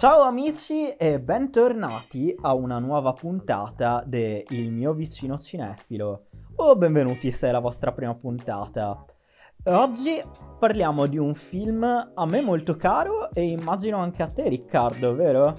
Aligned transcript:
Ciao 0.00 0.22
amici 0.22 0.88
e 0.88 1.20
bentornati 1.20 2.34
a 2.40 2.54
una 2.54 2.78
nuova 2.78 3.12
puntata 3.12 4.02
de 4.06 4.46
Il 4.48 4.72
mio 4.72 4.94
vicino 4.94 5.36
cinefilo. 5.36 6.28
O 6.56 6.74
benvenuti 6.74 7.30
se 7.30 7.48
è 7.48 7.50
la 7.50 7.58
vostra 7.58 7.92
prima 7.92 8.14
puntata. 8.14 9.04
Oggi 9.64 10.18
parliamo 10.58 11.04
di 11.04 11.18
un 11.18 11.34
film 11.34 11.82
a 11.82 12.24
me 12.24 12.40
molto 12.40 12.76
caro 12.76 13.30
e 13.32 13.42
immagino 13.42 13.98
anche 13.98 14.22
a 14.22 14.28
te 14.28 14.48
Riccardo, 14.48 15.14
vero? 15.14 15.54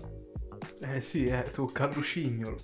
Eh 0.92 1.02
sì, 1.02 1.28
eh, 1.28 1.44
tocca 1.52 1.84
a 1.84 1.92
Lucignolo. 1.94 2.58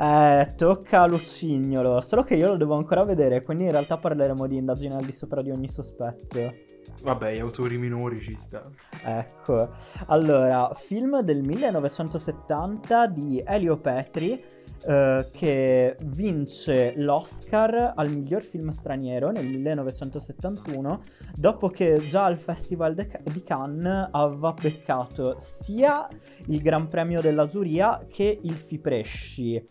Eh, 0.00 0.52
tocca 0.56 1.02
a 1.02 1.06
Lucignolo, 1.06 2.00
solo 2.00 2.24
che 2.24 2.34
io 2.34 2.48
lo 2.48 2.56
devo 2.56 2.74
ancora 2.74 3.04
vedere, 3.04 3.40
quindi 3.40 3.66
in 3.66 3.70
realtà 3.70 3.98
parleremo 3.98 4.48
di 4.48 4.56
indagine 4.56 4.96
al 4.96 5.04
di 5.04 5.12
sopra 5.12 5.42
di 5.42 5.52
ogni 5.52 5.68
sospetto. 5.68 6.76
Vabbè, 7.02 7.34
gli 7.34 7.38
autori 7.38 7.78
minori 7.78 8.20
ci 8.20 8.36
sta. 8.38 8.62
Ecco, 9.04 9.70
allora, 10.06 10.72
film 10.74 11.20
del 11.20 11.42
1970 11.42 13.06
di 13.06 13.42
Elio 13.44 13.78
Petri, 13.78 14.42
eh, 14.86 15.28
che 15.32 15.96
vince 16.04 16.94
l'Oscar 16.96 17.92
al 17.94 18.10
miglior 18.10 18.42
film 18.42 18.68
straniero 18.70 19.30
nel 19.30 19.46
1971, 19.46 21.00
dopo 21.34 21.68
che 21.68 22.04
già 22.06 22.24
al 22.24 22.38
Festival 22.38 22.94
de- 22.94 23.20
di 23.24 23.42
Cannes 23.42 24.08
aveva 24.10 24.52
beccato 24.52 25.36
sia 25.38 26.08
il 26.46 26.60
Gran 26.60 26.86
Premio 26.86 27.20
della 27.20 27.46
giuria 27.46 28.06
che 28.08 28.38
il 28.42 28.54
Fipresci. 28.54 29.62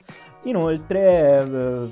Inoltre, 0.43 1.41
eh, 1.41 1.89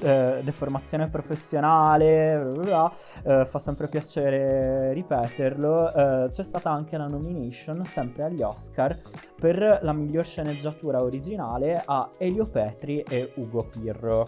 eh, 0.00 0.40
deformazione 0.42 1.08
professionale, 1.08 2.46
bla 2.52 2.62
bla, 2.62 2.92
eh, 3.24 3.46
fa 3.46 3.58
sempre 3.58 3.88
piacere 3.88 4.92
ripeterlo. 4.92 5.92
eh, 5.92 6.28
c'è 6.28 6.42
stata 6.42 6.70
anche 6.70 6.96
la 6.96 7.06
nomination, 7.06 7.84
sempre 7.84 8.24
agli 8.24 8.42
Oscar, 8.42 8.96
per 9.34 9.80
la 9.82 9.92
miglior 9.92 10.24
sceneggiatura 10.24 11.02
originale 11.02 11.82
a 11.84 12.10
Elio 12.18 12.44
Petri 12.44 13.00
e 13.00 13.32
Ugo 13.36 13.66
Pirro. 13.70 14.26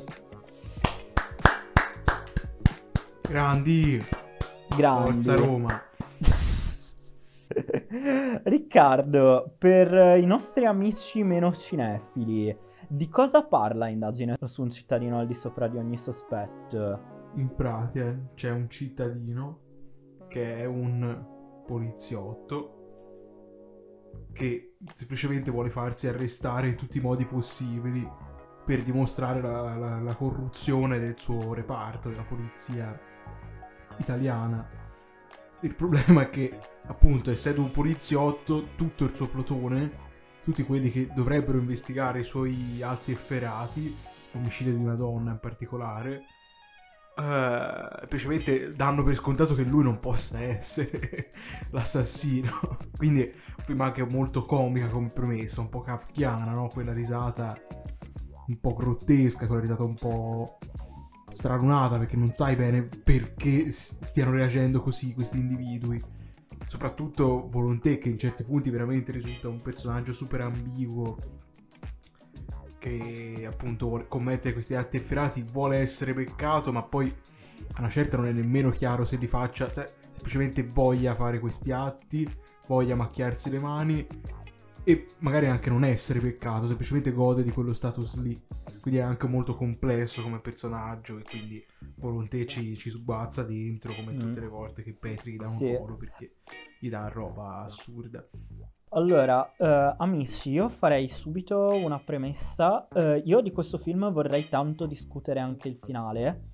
Grandi, 3.28 4.04
Grandi. 4.76 5.10
Forza 5.12 5.34
Roma. 5.34 5.82
Riccardo, 8.44 9.52
per 9.58 10.18
i 10.18 10.24
nostri 10.24 10.64
amici 10.64 11.22
meno 11.22 11.52
cinefili, 11.52 12.56
di 12.92 13.08
cosa 13.08 13.46
parla 13.46 13.88
indagine 13.88 14.36
su 14.42 14.60
un 14.60 14.68
cittadino 14.68 15.18
al 15.18 15.26
di 15.26 15.32
sopra 15.32 15.66
di 15.66 15.78
ogni 15.78 15.96
sospetto? 15.96 17.30
In 17.36 17.54
pratica 17.54 18.14
c'è 18.34 18.50
un 18.50 18.68
cittadino 18.68 19.60
che 20.28 20.58
è 20.58 20.66
un 20.66 21.62
poliziotto 21.66 22.80
che 24.32 24.76
semplicemente 24.92 25.50
vuole 25.50 25.70
farsi 25.70 26.06
arrestare 26.06 26.68
in 26.68 26.76
tutti 26.76 26.98
i 26.98 27.00
modi 27.00 27.24
possibili 27.24 28.06
per 28.64 28.82
dimostrare 28.82 29.40
la, 29.40 29.74
la- 29.74 30.00
la 30.00 30.14
corruzione 30.14 30.98
del 30.98 31.14
suo 31.16 31.54
reparto, 31.54 32.10
della 32.10 32.24
polizia 32.24 32.98
italiana. 33.96 34.68
Il 35.62 35.74
problema 35.74 36.22
è 36.22 36.28
che, 36.28 36.58
appunto, 36.84 37.30
essendo 37.30 37.62
un 37.62 37.70
poliziotto, 37.70 38.74
tutto 38.76 39.04
il 39.04 39.14
suo 39.14 39.28
plotone, 39.28 40.10
tutti 40.42 40.62
quelli 40.64 40.90
che 40.90 41.08
dovrebbero 41.14 41.58
investigare 41.58 42.20
i 42.20 42.24
suoi 42.24 42.82
atti 42.82 43.12
efferati, 43.12 43.96
l'omicidio 44.32 44.72
di 44.72 44.82
una 44.82 44.94
donna 44.94 45.30
in 45.30 45.38
particolare, 45.38 46.22
eh, 47.14 47.88
semplicemente 47.98 48.70
danno 48.70 49.04
per 49.04 49.14
scontato 49.14 49.54
che 49.54 49.64
lui 49.64 49.82
non 49.82 49.98
possa 49.98 50.40
essere 50.40 51.30
l'assassino. 51.70 52.50
Quindi 52.96 53.20
un 53.20 53.64
film 53.64 53.80
anche 53.82 54.04
molto 54.04 54.42
comica 54.42 54.88
come 54.88 55.10
premessa, 55.10 55.60
un 55.60 55.68
po' 55.68 55.80
kafkiana, 55.80 56.52
no? 56.52 56.68
Quella 56.68 56.92
risata 56.92 57.56
un 58.46 58.58
po' 58.60 58.74
grottesca, 58.74 59.46
quella 59.46 59.60
risata 59.60 59.84
un 59.84 59.94
po' 59.94 60.58
stralunata 61.30 61.98
perché 61.98 62.16
non 62.16 62.32
sai 62.32 62.56
bene 62.56 62.82
perché 62.82 63.70
stiano 63.70 64.32
reagendo 64.32 64.80
così 64.80 65.14
questi 65.14 65.38
individui. 65.38 66.20
Soprattutto 66.66 67.48
Volonté 67.48 67.98
che 67.98 68.08
in 68.08 68.18
certi 68.18 68.44
punti 68.44 68.70
veramente 68.70 69.12
risulta 69.12 69.48
un 69.48 69.60
personaggio 69.60 70.12
super 70.12 70.40
ambiguo 70.40 71.16
che 72.78 73.44
appunto 73.46 73.86
vuole 73.86 74.08
commettere 74.08 74.52
questi 74.52 74.74
atti 74.74 74.96
efferati, 74.96 75.44
vuole 75.52 75.76
essere 75.76 76.14
peccato, 76.14 76.72
ma 76.72 76.82
poi 76.82 77.14
a 77.74 77.80
una 77.80 77.88
certa 77.88 78.16
non 78.16 78.26
è 78.26 78.32
nemmeno 78.32 78.70
chiaro 78.70 79.04
se 79.04 79.16
li 79.16 79.28
faccia, 79.28 79.70
se 79.70 79.88
semplicemente 80.10 80.64
voglia 80.64 81.14
fare 81.14 81.38
questi 81.38 81.70
atti, 81.70 82.28
voglia 82.66 82.96
macchiarsi 82.96 83.50
le 83.50 83.60
mani 83.60 84.06
e 84.84 85.06
magari 85.18 85.46
anche 85.46 85.70
non 85.70 85.84
essere 85.84 86.18
peccato, 86.18 86.66
semplicemente 86.66 87.12
gode 87.12 87.42
di 87.42 87.50
quello 87.50 87.72
status 87.72 88.20
lì. 88.20 88.40
Quindi 88.80 88.98
è 89.00 89.02
anche 89.02 89.26
molto 89.28 89.54
complesso 89.54 90.22
come 90.22 90.40
personaggio 90.40 91.18
e 91.18 91.22
quindi 91.22 91.64
Volonté 91.96 92.46
ci, 92.46 92.76
ci 92.76 92.90
sguazza 92.90 93.44
dentro 93.44 93.94
come 93.94 94.12
Mm. 94.12 94.18
tutte 94.18 94.40
le 94.40 94.48
volte 94.48 94.82
che 94.82 94.92
Petri 94.92 95.32
gli 95.32 95.36
dà 95.36 95.46
un 95.46 95.52
Sì. 95.54 95.76
ruolo 95.76 95.96
perché 95.96 96.34
gli 96.80 96.88
dà 96.88 97.06
roba 97.08 97.62
assurda. 97.62 98.26
Allora, 98.94 99.54
eh, 99.56 99.94
amici, 99.98 100.50
io 100.50 100.68
farei 100.68 101.08
subito 101.08 101.76
una 101.76 101.98
premessa. 102.00 102.88
Eh, 102.88 103.22
io 103.24 103.40
di 103.40 103.50
questo 103.52 103.78
film 103.78 104.10
vorrei 104.12 104.48
tanto 104.48 104.86
discutere 104.86 105.38
anche 105.40 105.68
il 105.68 105.78
finale. 105.82 106.48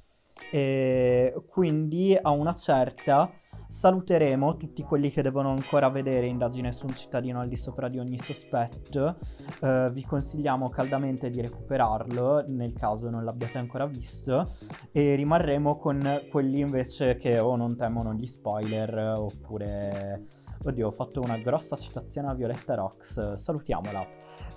E 0.52 1.34
quindi 1.48 2.16
a 2.20 2.30
una 2.30 2.52
certa 2.54 3.30
saluteremo 3.68 4.56
tutti 4.56 4.82
quelli 4.82 5.10
che 5.10 5.22
devono 5.22 5.50
ancora 5.50 5.90
vedere 5.90 6.26
indagine 6.26 6.72
su 6.72 6.86
un 6.86 6.94
cittadino 6.94 7.38
al 7.40 7.48
di 7.48 7.56
sopra 7.56 7.88
di 7.88 7.98
ogni 7.98 8.18
sospetto. 8.18 9.16
Eh, 9.60 9.90
vi 9.92 10.04
consigliamo 10.04 10.68
caldamente 10.68 11.30
di 11.30 11.40
recuperarlo 11.40 12.44
nel 12.48 12.72
caso 12.72 13.10
non 13.10 13.24
l'abbiate 13.24 13.58
ancora 13.58 13.86
visto. 13.86 14.50
E 14.90 15.14
rimarremo 15.14 15.76
con 15.76 16.22
quelli 16.30 16.60
invece 16.60 17.16
che 17.16 17.38
o 17.38 17.56
non 17.56 17.76
temono 17.76 18.14
gli 18.14 18.26
spoiler 18.26 19.14
oppure 19.16 20.26
Oddio, 20.60 20.88
ho 20.88 20.90
fatto 20.90 21.20
una 21.20 21.38
grossa 21.38 21.76
citazione 21.76 22.28
a 22.28 22.34
Violetta 22.34 22.74
Rox, 22.74 23.34
salutiamola. 23.34 24.04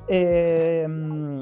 E, 0.07 0.83
mm, 0.88 1.41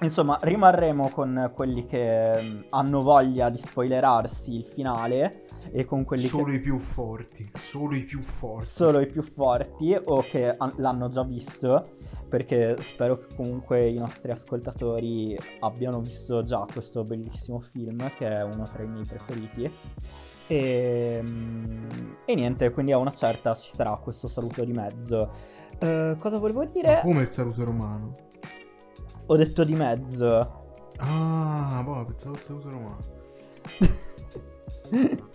insomma, 0.00 0.38
rimarremo 0.40 1.10
con 1.10 1.52
quelli 1.54 1.84
che 1.84 2.42
mm, 2.42 2.60
hanno 2.70 3.00
voglia 3.00 3.48
di 3.50 3.58
spoilerarsi 3.58 4.54
il 4.56 4.66
finale 4.66 5.44
e 5.72 5.84
con 5.84 6.04
quelli 6.04 6.24
Solo 6.24 6.44
che... 6.44 6.52
i 6.54 6.58
più 6.58 6.78
forti, 6.78 7.50
solo 7.52 7.96
i 7.96 8.04
più 8.04 8.20
forti. 8.22 8.66
Solo 8.66 9.00
i 9.00 9.06
più 9.06 9.22
forti 9.22 9.96
o 10.04 10.22
che 10.22 10.50
han- 10.56 10.72
l'hanno 10.76 11.08
già 11.08 11.22
visto, 11.24 11.82
perché 12.28 12.76
spero 12.80 13.16
che 13.16 13.34
comunque 13.36 13.86
i 13.86 13.96
nostri 13.98 14.30
ascoltatori 14.30 15.36
abbiano 15.60 16.00
visto 16.00 16.42
già 16.42 16.64
questo 16.70 17.02
bellissimo 17.02 17.60
film, 17.60 18.10
che 18.16 18.30
è 18.30 18.42
uno 18.42 18.64
tra 18.70 18.82
i 18.82 18.86
miei 18.88 19.04
preferiti. 19.04 19.72
E, 20.48 21.22
mm, 21.28 21.88
e 22.24 22.34
niente, 22.34 22.70
quindi 22.70 22.92
a 22.92 22.98
una 22.98 23.10
certa 23.10 23.54
ci 23.54 23.74
sarà 23.74 23.96
questo 23.96 24.28
saluto 24.28 24.64
di 24.64 24.72
mezzo. 24.72 25.30
Eh, 25.78 26.16
cosa 26.18 26.38
volevo 26.38 26.60
Ma 26.60 26.66
dire? 26.66 27.00
come 27.02 27.22
il 27.22 27.30
saluto 27.30 27.64
romano? 27.64 28.12
Ho 29.28 29.36
detto 29.36 29.64
di 29.64 29.74
mezzo. 29.74 30.64
Ah, 30.98 31.82
boh, 31.84 32.04
pensavo 32.04 32.34
al 32.34 32.42
saluto 32.42 32.70
romano. 32.70 32.98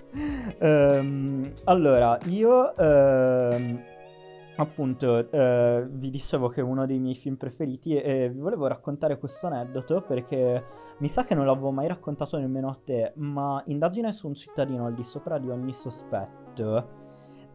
Ehm, 0.60 1.54
allora, 1.64 2.18
io 2.26 2.76
ehm, 2.76 3.82
appunto 4.58 5.32
eh, 5.32 5.88
vi 5.90 6.10
dicevo 6.10 6.50
che 6.50 6.60
è 6.60 6.64
uno 6.64 6.86
dei 6.86 7.00
miei 7.00 7.16
film 7.16 7.36
preferiti 7.36 7.96
e 7.96 8.30
vi 8.30 8.40
volevo 8.40 8.68
raccontare 8.68 9.18
questo 9.18 9.48
aneddoto 9.48 10.02
perché 10.02 10.66
mi 11.00 11.08
sa 11.08 11.24
che 11.24 11.34
non 11.34 11.46
l'avevo 11.46 11.72
mai 11.72 11.88
raccontato 11.88 12.38
nemmeno 12.38 12.70
a 12.70 12.78
te, 12.84 13.14
ma 13.16 13.64
Indagine 13.68 14.12
su 14.12 14.28
un 14.28 14.34
cittadino 14.36 14.86
al 14.86 14.94
di 14.94 15.04
sopra 15.06 15.38
di 15.38 15.50
ogni 15.50 15.74
sospetto 15.74 17.00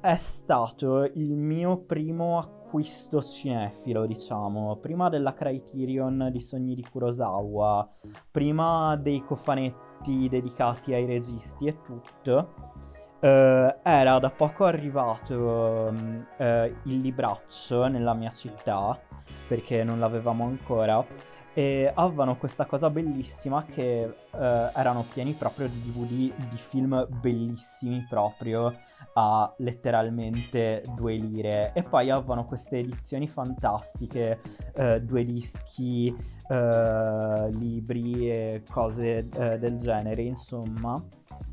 è 0.01 0.17
stato 0.17 1.05
il 1.05 1.37
mio 1.37 1.79
primo 1.79 2.56
acquisto 2.77 3.23
cinefilo, 3.23 4.05
diciamo, 4.05 4.77
prima 4.77 5.09
della 5.09 5.33
Criterion 5.33 6.29
di 6.31 6.41
Sogni 6.41 6.75
di 6.75 6.85
Kurosawa, 6.85 7.89
prima 8.31 8.97
dei 8.97 9.25
cofanetti 9.25 10.29
dedicati 10.29 10.93
ai 10.93 11.07
registi 11.07 11.69
e 11.69 11.81
tutto. 11.81 12.53
eh, 13.21 13.77
era 13.83 14.19
da 14.19 14.29
poco 14.29 14.67
arrivato 14.67 15.91
eh, 16.37 16.75
il 16.85 17.01
libraccio 17.01 17.87
nella 17.87 18.13
mia 18.13 18.29
città 18.29 19.01
perché 19.49 19.83
non 19.83 19.99
l'avevamo 19.99 20.45
ancora 20.45 21.03
e 21.59 21.91
avevano 21.95 22.37
questa 22.37 22.67
cosa 22.67 22.91
bellissima 22.91 23.65
che 23.65 24.03
eh, 24.03 24.11
erano 24.31 25.07
pieni 25.11 25.33
proprio 25.33 25.69
di 25.69 25.81
DVD 25.81 26.35
di 26.51 26.57
film 26.57 27.07
bellissimi 27.09 28.05
proprio 28.07 28.79
a 29.15 29.55
letteralmente 29.57 30.83
due 30.95 31.15
lire. 31.15 31.73
E 31.73 31.83
poi 31.83 32.11
avevano 32.11 32.45
queste 32.45 32.77
edizioni 32.77 33.27
fantastiche, 33.27 34.41
eh, 34.75 35.01
due 35.01 35.25
dischi 35.25 36.15
eh, 36.49 37.49
libri 37.51 38.31
e 38.31 38.63
cose 38.71 39.29
eh, 39.29 39.59
del 39.59 39.77
genere, 39.77 40.23
insomma, 40.23 40.95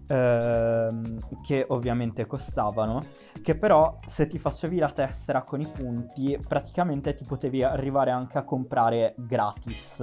ehm, 0.08 1.42
che 1.42 1.66
ovviamente 1.70 2.26
costavano, 2.26 3.02
che 3.42 3.56
però 3.56 4.00
se 4.06 4.28
ti 4.28 4.40
facevi 4.40 4.78
la 4.80 4.92
tessera 4.92 5.44
con 5.44 5.62
i 5.62 5.68
punti, 5.68 6.38
praticamente 6.48 7.16
ti 7.16 7.26
potevi 7.26 7.64
arrivare 7.64 8.12
anche 8.12 8.38
a 8.38 8.44
comprare 8.44 9.16
gratis 9.18 10.02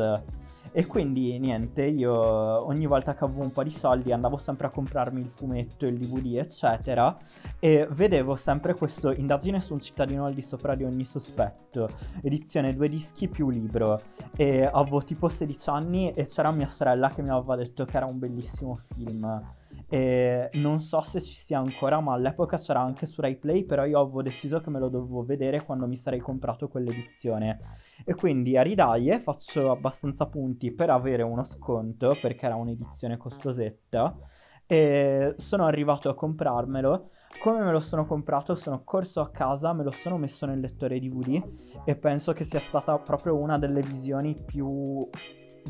e 0.72 0.86
quindi 0.86 1.38
niente, 1.38 1.84
io 1.84 2.12
ogni 2.12 2.86
volta 2.86 3.14
che 3.14 3.24
avevo 3.24 3.42
un 3.42 3.52
po' 3.52 3.64
di 3.64 3.70
soldi 3.70 4.12
andavo 4.12 4.38
sempre 4.38 4.68
a 4.68 4.70
comprarmi 4.70 5.20
il 5.20 5.30
fumetto, 5.30 5.84
il 5.84 5.98
DVD, 5.98 6.36
eccetera, 6.36 7.14
e 7.58 7.88
vedevo 7.90 8.36
sempre 8.36 8.74
questo 8.74 9.10
Indagine 9.10 9.60
su 9.60 9.72
un 9.72 9.80
cittadino 9.80 10.24
al 10.24 10.34
di 10.34 10.42
sopra 10.42 10.74
di 10.74 10.84
ogni 10.84 11.04
sospetto, 11.04 11.88
edizione 12.22 12.74
due 12.74 12.88
dischi 12.88 13.28
più 13.28 13.50
libro. 13.50 14.00
E 14.36 14.64
avevo 14.64 15.02
tipo 15.02 15.28
16 15.28 15.70
anni 15.70 16.10
e 16.12 16.26
c'era 16.26 16.50
mia 16.52 16.68
sorella 16.68 17.10
che 17.10 17.22
mi 17.22 17.30
aveva 17.30 17.56
detto 17.56 17.84
che 17.84 17.96
era 17.96 18.06
un 18.06 18.18
bellissimo 18.18 18.78
film. 18.94 19.58
E 19.88 20.50
non 20.54 20.80
so 20.80 21.00
se 21.00 21.20
ci 21.20 21.34
sia 21.34 21.58
ancora, 21.58 22.00
ma 22.00 22.14
all'epoca 22.14 22.56
c'era 22.58 22.80
anche 22.80 23.06
su 23.06 23.20
Rai 23.20 23.36
Play, 23.36 23.64
però 23.64 23.84
io 23.84 24.00
avevo 24.00 24.22
deciso 24.22 24.60
che 24.60 24.70
me 24.70 24.78
lo 24.78 24.88
dovevo 24.88 25.24
vedere 25.24 25.64
quando 25.64 25.86
mi 25.86 25.96
sarei 25.96 26.20
comprato 26.20 26.68
quell'edizione. 26.68 27.58
E 28.04 28.14
quindi 28.14 28.56
a 28.56 28.62
Ridaie 28.62 29.20
faccio 29.20 29.70
abbastanza 29.70 30.26
punti 30.26 30.72
per 30.72 30.90
avere 30.90 31.22
uno 31.22 31.44
sconto, 31.44 32.16
perché 32.20 32.46
era 32.46 32.54
un'edizione 32.54 33.16
costosetta, 33.16 34.16
e 34.66 35.34
sono 35.36 35.64
arrivato 35.66 36.08
a 36.08 36.14
comprarmelo. 36.14 37.10
Come 37.40 37.64
me 37.64 37.72
lo 37.72 37.80
sono 37.80 38.06
comprato, 38.06 38.54
sono 38.54 38.84
corso 38.84 39.20
a 39.20 39.30
casa, 39.30 39.72
me 39.72 39.82
lo 39.82 39.90
sono 39.90 40.16
messo 40.18 40.46
nel 40.46 40.60
lettore 40.60 41.00
DVD 41.00 41.42
e 41.84 41.96
penso 41.96 42.32
che 42.32 42.44
sia 42.44 42.60
stata 42.60 42.96
proprio 42.98 43.36
una 43.36 43.58
delle 43.58 43.80
visioni 43.82 44.36
più 44.44 44.98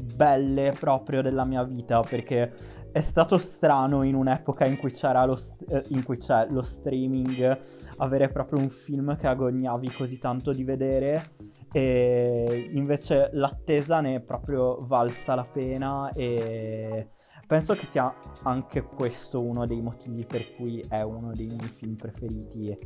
belle 0.00 0.74
proprio 0.78 1.22
della 1.22 1.44
mia 1.44 1.62
vita 1.64 2.00
perché 2.00 2.52
è 2.92 3.00
stato 3.00 3.38
strano 3.38 4.02
in 4.02 4.14
un'epoca 4.14 4.64
in 4.64 4.76
cui 4.76 4.90
lo, 5.00 5.36
st- 5.36 5.70
eh, 5.70 5.82
in 5.88 6.02
cui 6.02 6.16
c'è 6.16 6.46
lo 6.50 6.62
streaming 6.62 7.58
avere 7.98 8.28
proprio 8.28 8.60
un 8.60 8.68
film 8.68 9.16
che 9.16 9.26
agognavi 9.26 9.90
così 9.92 10.18
tanto 10.18 10.52
di 10.52 10.64
vedere 10.64 11.32
e 11.72 12.70
invece 12.72 13.30
l'attesa 13.32 14.00
ne 14.00 14.14
è 14.14 14.20
proprio 14.20 14.78
valsa 14.86 15.34
la 15.34 15.46
pena 15.50 16.10
e 16.10 17.10
penso 17.46 17.74
che 17.74 17.84
sia 17.84 18.12
anche 18.42 18.82
questo 18.82 19.40
uno 19.40 19.66
dei 19.66 19.80
motivi 19.80 20.24
per 20.24 20.54
cui 20.54 20.84
è 20.88 21.02
uno 21.02 21.32
dei 21.32 21.46
miei 21.46 21.68
film 21.68 21.94
preferiti 21.94 22.76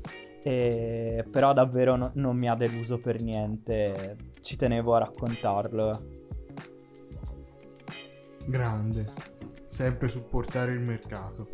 e... 0.43 1.26
però 1.31 1.55
davvero 1.55 1.96
no- 1.96 2.10
non 2.14 2.37
mi 2.37 2.49
ha 2.49 2.55
deluso 2.55 2.99
per 2.99 3.22
niente 3.22 4.17
ci 4.43 4.56
tenevo 4.56 4.94
a 4.94 4.99
raccontarlo 4.99 6.22
Grande. 8.46 9.06
Sempre 9.67 10.08
supportare 10.08 10.73
il 10.73 10.81
mercato. 10.81 11.49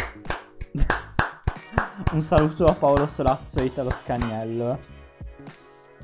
Un 2.12 2.22
saluto 2.22 2.66
a 2.66 2.75
Paolo 2.75 3.06
Solazzo 3.06 3.60
e 3.60 3.66
Italo 3.66 3.90
Scaniello. 3.90 4.78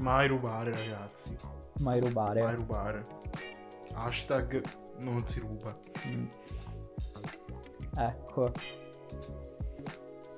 Mai 0.00 0.28
rubare, 0.28 0.70
ragazzi. 0.72 1.34
Mai 1.80 2.00
rubare. 2.00 2.42
Mai 2.42 2.56
rubare. 2.56 3.02
Hashtag 3.94 4.62
non 5.00 5.26
si 5.26 5.40
ruba. 5.40 5.76
Mm. 6.06 6.26
Ecco. 7.96 8.52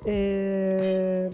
E... 0.05 1.29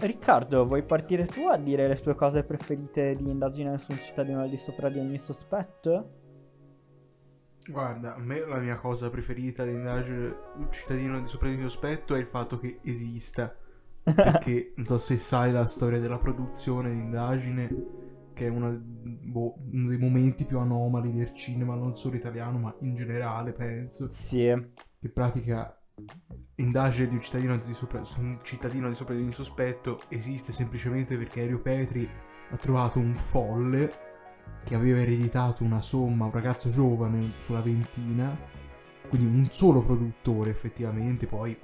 Riccardo, 0.00 0.64
vuoi 0.66 0.84
partire 0.84 1.26
tu 1.26 1.46
a 1.48 1.56
dire 1.56 1.88
le 1.88 2.00
tue 2.00 2.14
cose 2.14 2.44
preferite 2.44 3.12
di 3.12 3.30
indagine 3.30 3.76
su 3.78 3.90
un 3.90 3.98
cittadino 3.98 4.42
al 4.42 4.48
di 4.48 4.56
sopra 4.56 4.88
di 4.88 5.00
ogni 5.00 5.18
sospetto? 5.18 6.27
Guarda, 7.68 8.14
a 8.14 8.18
me 8.18 8.44
la 8.46 8.58
mia 8.58 8.76
cosa 8.76 9.10
preferita 9.10 9.64
di 9.64 9.72
indagine 9.72 10.34
cittadino 10.70 11.20
di 11.20 11.26
sopra 11.26 11.48
di 11.48 11.60
sospetto 11.60 12.14
è 12.14 12.18
il 12.18 12.26
fatto 12.26 12.58
che 12.58 12.80
esista. 12.82 13.54
Perché 14.02 14.72
non 14.76 14.86
so 14.86 14.98
se 14.98 15.18
sai 15.18 15.52
la 15.52 15.66
storia 15.66 15.98
della 15.98 16.18
produzione 16.18 16.92
di 16.92 17.00
indagine, 17.00 17.68
che 18.32 18.46
è 18.46 18.48
una, 18.48 18.70
boh, 18.70 19.54
uno 19.70 19.88
dei 19.88 19.98
momenti 19.98 20.46
più 20.46 20.58
anomali 20.58 21.12
del 21.12 21.34
cinema, 21.34 21.74
non 21.74 21.94
solo 21.94 22.16
italiano, 22.16 22.58
ma 22.58 22.74
in 22.80 22.94
generale, 22.94 23.52
penso. 23.52 24.08
Sì. 24.08 24.46
Che 25.00 25.08
pratica 25.10 25.78
indagine 26.56 27.08
di 27.08 27.14
un 27.14 27.20
cittadino 27.20 27.56
di 27.56 27.74
sopra, 27.74 28.02
un 28.16 28.38
cittadino 28.42 28.88
di 28.88 28.94
sopra 28.94 29.14
di 29.14 29.32
sospetto 29.32 30.00
esiste 30.08 30.52
semplicemente 30.52 31.16
perché 31.16 31.40
Aereo 31.40 31.60
Petri 31.60 32.08
ha 32.50 32.56
trovato 32.56 32.98
un 32.98 33.14
folle 33.14 34.07
che 34.64 34.74
aveva 34.74 35.00
ereditato 35.00 35.64
una 35.64 35.80
somma, 35.80 36.26
un 36.26 36.30
ragazzo 36.30 36.68
giovane 36.68 37.32
sulla 37.40 37.60
ventina, 37.60 38.36
quindi 39.08 39.26
un 39.26 39.48
solo 39.50 39.82
produttore 39.82 40.50
effettivamente, 40.50 41.26
poi 41.26 41.58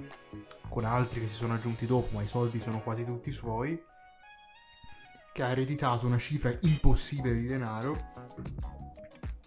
con 0.69 0.85
altri 0.85 1.19
che 1.19 1.27
si 1.27 1.35
sono 1.35 1.53
aggiunti 1.53 1.85
dopo, 1.85 2.15
ma 2.15 2.23
i 2.23 2.27
soldi 2.27 2.59
sono 2.59 2.81
quasi 2.81 3.05
tutti 3.05 3.31
suoi, 3.31 3.79
che 5.33 5.43
ha 5.43 5.49
ereditato 5.49 6.07
una 6.07 6.17
cifra 6.17 6.55
impossibile 6.61 7.35
di 7.35 7.45
denaro, 7.45 8.11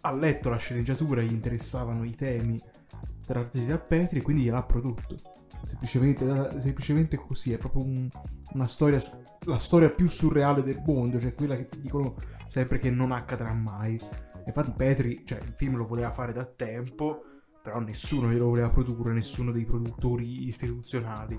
ha 0.02 0.12
letto 0.12 0.48
la 0.48 0.56
sceneggiatura, 0.56 1.22
gli 1.22 1.32
interessavano 1.32 2.04
i 2.04 2.14
temi 2.14 2.60
trattati 3.26 3.66
da 3.66 3.78
Petri 3.78 4.22
quindi 4.22 4.44
gliel'ha 4.44 4.62
prodotto. 4.62 5.16
Semplicemente, 5.62 6.60
semplicemente 6.60 7.16
così, 7.16 7.52
è 7.52 7.58
proprio 7.58 7.84
un, 7.84 8.08
una 8.52 8.66
storia, 8.66 9.00
la 9.40 9.58
storia 9.58 9.88
più 9.88 10.06
surreale 10.06 10.62
del 10.62 10.82
mondo, 10.86 11.18
cioè 11.18 11.34
quella 11.34 11.56
che 11.56 11.68
ti 11.68 11.80
dicono 11.80 12.14
sempre 12.46 12.78
che 12.78 12.90
non 12.90 13.12
accadrà 13.12 13.52
mai. 13.52 13.98
Infatti 14.46 14.72
Petri, 14.74 15.22
cioè 15.26 15.38
il 15.40 15.52
film 15.54 15.76
lo 15.76 15.84
voleva 15.84 16.10
fare 16.10 16.32
da 16.32 16.44
tempo, 16.44 17.22
però 17.62 17.80
nessuno 17.80 18.30
glielo 18.30 18.46
voleva 18.46 18.68
produrre, 18.68 19.12
nessuno 19.12 19.52
dei 19.52 19.66
produttori 19.66 20.46
istituzionali. 20.46 21.38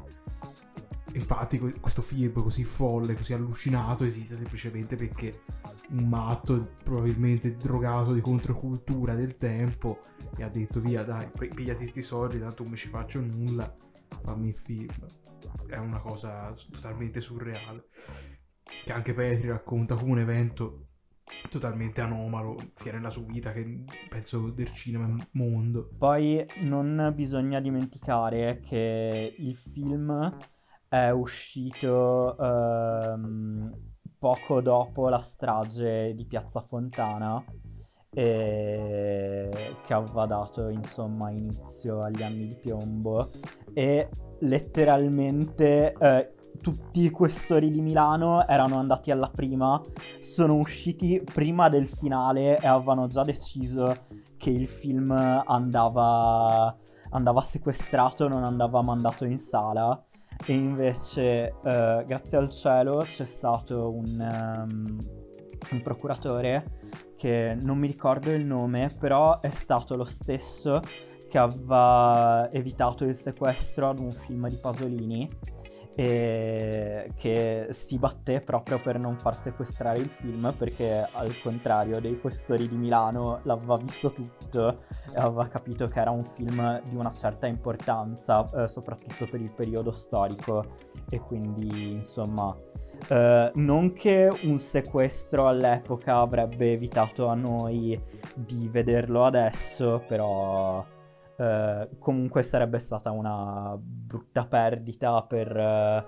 Infatti 1.14 1.58
questo 1.58 2.04
film 2.04 2.34
così 2.34 2.64
folle, 2.64 3.16
così 3.16 3.34
allucinato 3.34 4.06
esiste 4.06 4.36
semplicemente 4.36 4.96
perché 4.96 5.42
un 5.90 6.08
matto, 6.08 6.74
probabilmente 6.84 7.56
drogato 7.56 8.14
di 8.14 8.22
controcultura 8.22 9.16
del 9.16 9.38
tempo, 9.38 10.02
e 10.38 10.44
ha 10.44 10.50
detto 10.50 10.80
via 10.80 11.04
dai, 11.04 11.28
pigliati 11.36 11.80
questi 11.80 12.04
soldi, 12.04 12.38
tanto 12.38 12.62
non 12.62 12.74
mi 12.74 12.78
ci 12.78 12.90
faccio 12.90 13.20
nulla, 13.22 13.76
fammi 14.22 14.50
il 14.50 14.56
film. 14.56 14.94
È 15.68 15.78
una 15.78 16.00
cosa 16.00 16.54
totalmente 16.72 17.22
surreale. 17.22 17.88
Che 18.84 18.92
anche 18.92 19.14
Petri 19.14 19.48
racconta 19.48 19.96
come 19.96 20.12
un 20.12 20.20
evento 20.20 20.90
totalmente 21.50 22.02
anomalo 22.02 22.56
sia 22.74 22.92
nella 22.92 23.10
sua 23.10 23.24
vita 23.24 23.52
che 23.52 23.84
penso 24.08 24.50
del 24.50 24.72
cinema 24.72 25.16
mondo. 25.32 25.90
Poi 25.98 26.46
non 26.62 27.12
bisogna 27.16 27.60
dimenticare 27.60 28.60
che 28.60 29.36
il 29.38 29.56
film 29.56 30.38
è 30.88 31.10
uscito 31.10 32.38
ehm, 32.38 33.72
poco 34.18 34.62
dopo 34.62 35.08
la 35.10 35.20
strage 35.20 36.14
di 36.16 36.26
Piazza 36.26 36.62
Fontana 36.62 37.44
e... 38.12 39.76
che 39.86 39.94
aveva 39.94 40.26
dato 40.26 40.70
insomma 40.70 41.30
inizio 41.32 42.00
agli 42.00 42.24
anni 42.24 42.48
di 42.48 42.56
piombo 42.56 43.30
e 43.74 44.10
letteralmente 44.40 45.94
eh, 45.94 46.34
tutti 46.62 47.04
i 47.04 47.10
questori 47.10 47.70
di 47.70 47.82
Milano 47.82 48.46
erano 48.46 48.78
andati 48.78 49.12
alla 49.12 49.30
prima, 49.30 49.82
sono 50.20 50.56
usciti 50.56 51.22
prima 51.24 51.70
del 51.70 51.88
finale 51.88 52.60
e 52.60 52.68
avevano 52.68 53.08
già 53.08 53.24
deciso 53.24 54.06
che 54.38 54.50
il 54.50 54.68
film 54.68 55.12
andava, 55.12 56.76
andava 57.12 57.42
sequestrato, 57.42 58.28
non 58.28 58.44
andava 58.44 58.82
mandato 58.82 59.26
in 59.26 59.38
sala. 59.38 60.04
E 60.46 60.54
invece, 60.54 61.56
eh, 61.64 62.04
grazie 62.06 62.38
al 62.38 62.50
cielo, 62.50 63.00
c'è 63.00 63.26
stato 63.26 63.92
un, 63.92 64.68
um, 64.70 64.98
un 65.72 65.82
procuratore 65.82 66.80
che 67.20 67.58
non 67.60 67.78
mi 67.78 67.88
ricordo 67.88 68.32
il 68.32 68.46
nome, 68.46 68.90
però 68.98 69.42
è 69.42 69.50
stato 69.50 69.98
lo 69.98 70.06
stesso 70.06 70.80
che 71.28 71.38
aveva 71.38 72.50
evitato 72.50 73.04
il 73.04 73.14
sequestro 73.14 73.90
ad 73.90 74.00
un 74.00 74.10
film 74.10 74.48
di 74.48 74.56
Pasolini 74.56 75.30
e 75.96 77.12
che 77.18 77.68
si 77.72 77.98
batté 77.98 78.40
proprio 78.40 78.80
per 78.80 78.98
non 78.98 79.18
far 79.18 79.36
sequestrare 79.36 80.00
il 80.00 80.10
film 80.10 80.54
perché 80.58 81.06
al 81.12 81.38
contrario 81.42 82.00
dei 82.00 82.18
questori 82.22 82.70
di 82.70 82.78
Milano 82.78 83.42
l'aveva 83.44 83.76
visto 83.76 84.14
tutto 84.14 84.80
e 85.14 85.18
aveva 85.20 85.48
capito 85.50 85.88
che 85.88 86.00
era 86.00 86.12
un 86.12 86.24
film 86.24 86.82
di 86.84 86.96
una 86.96 87.12
certa 87.12 87.48
importanza 87.48 88.46
eh, 88.56 88.70
soprattutto 88.70 89.28
per 89.30 89.42
il 89.42 89.52
periodo 89.52 89.92
storico 89.92 90.64
e 91.10 91.20
quindi 91.20 91.94
insomma 91.94 92.56
eh, 93.08 93.52
non 93.56 93.94
che 93.94 94.30
un 94.44 94.58
sequestro 94.58 95.48
all'epoca 95.48 96.18
avrebbe 96.18 96.72
evitato 96.72 97.28
a 97.28 97.36
noi 97.36 98.00
di 98.36 98.68
vederlo 98.70 99.24
adesso 99.26 100.04
però 100.08 100.86
eh, 101.38 101.90
comunque 102.00 102.44
sarebbe 102.44 102.80
stata 102.80 103.12
una 103.12 103.76
brutta 103.80 104.46
perdita 104.46 105.24
per, 105.24 105.56
eh, 105.56 106.06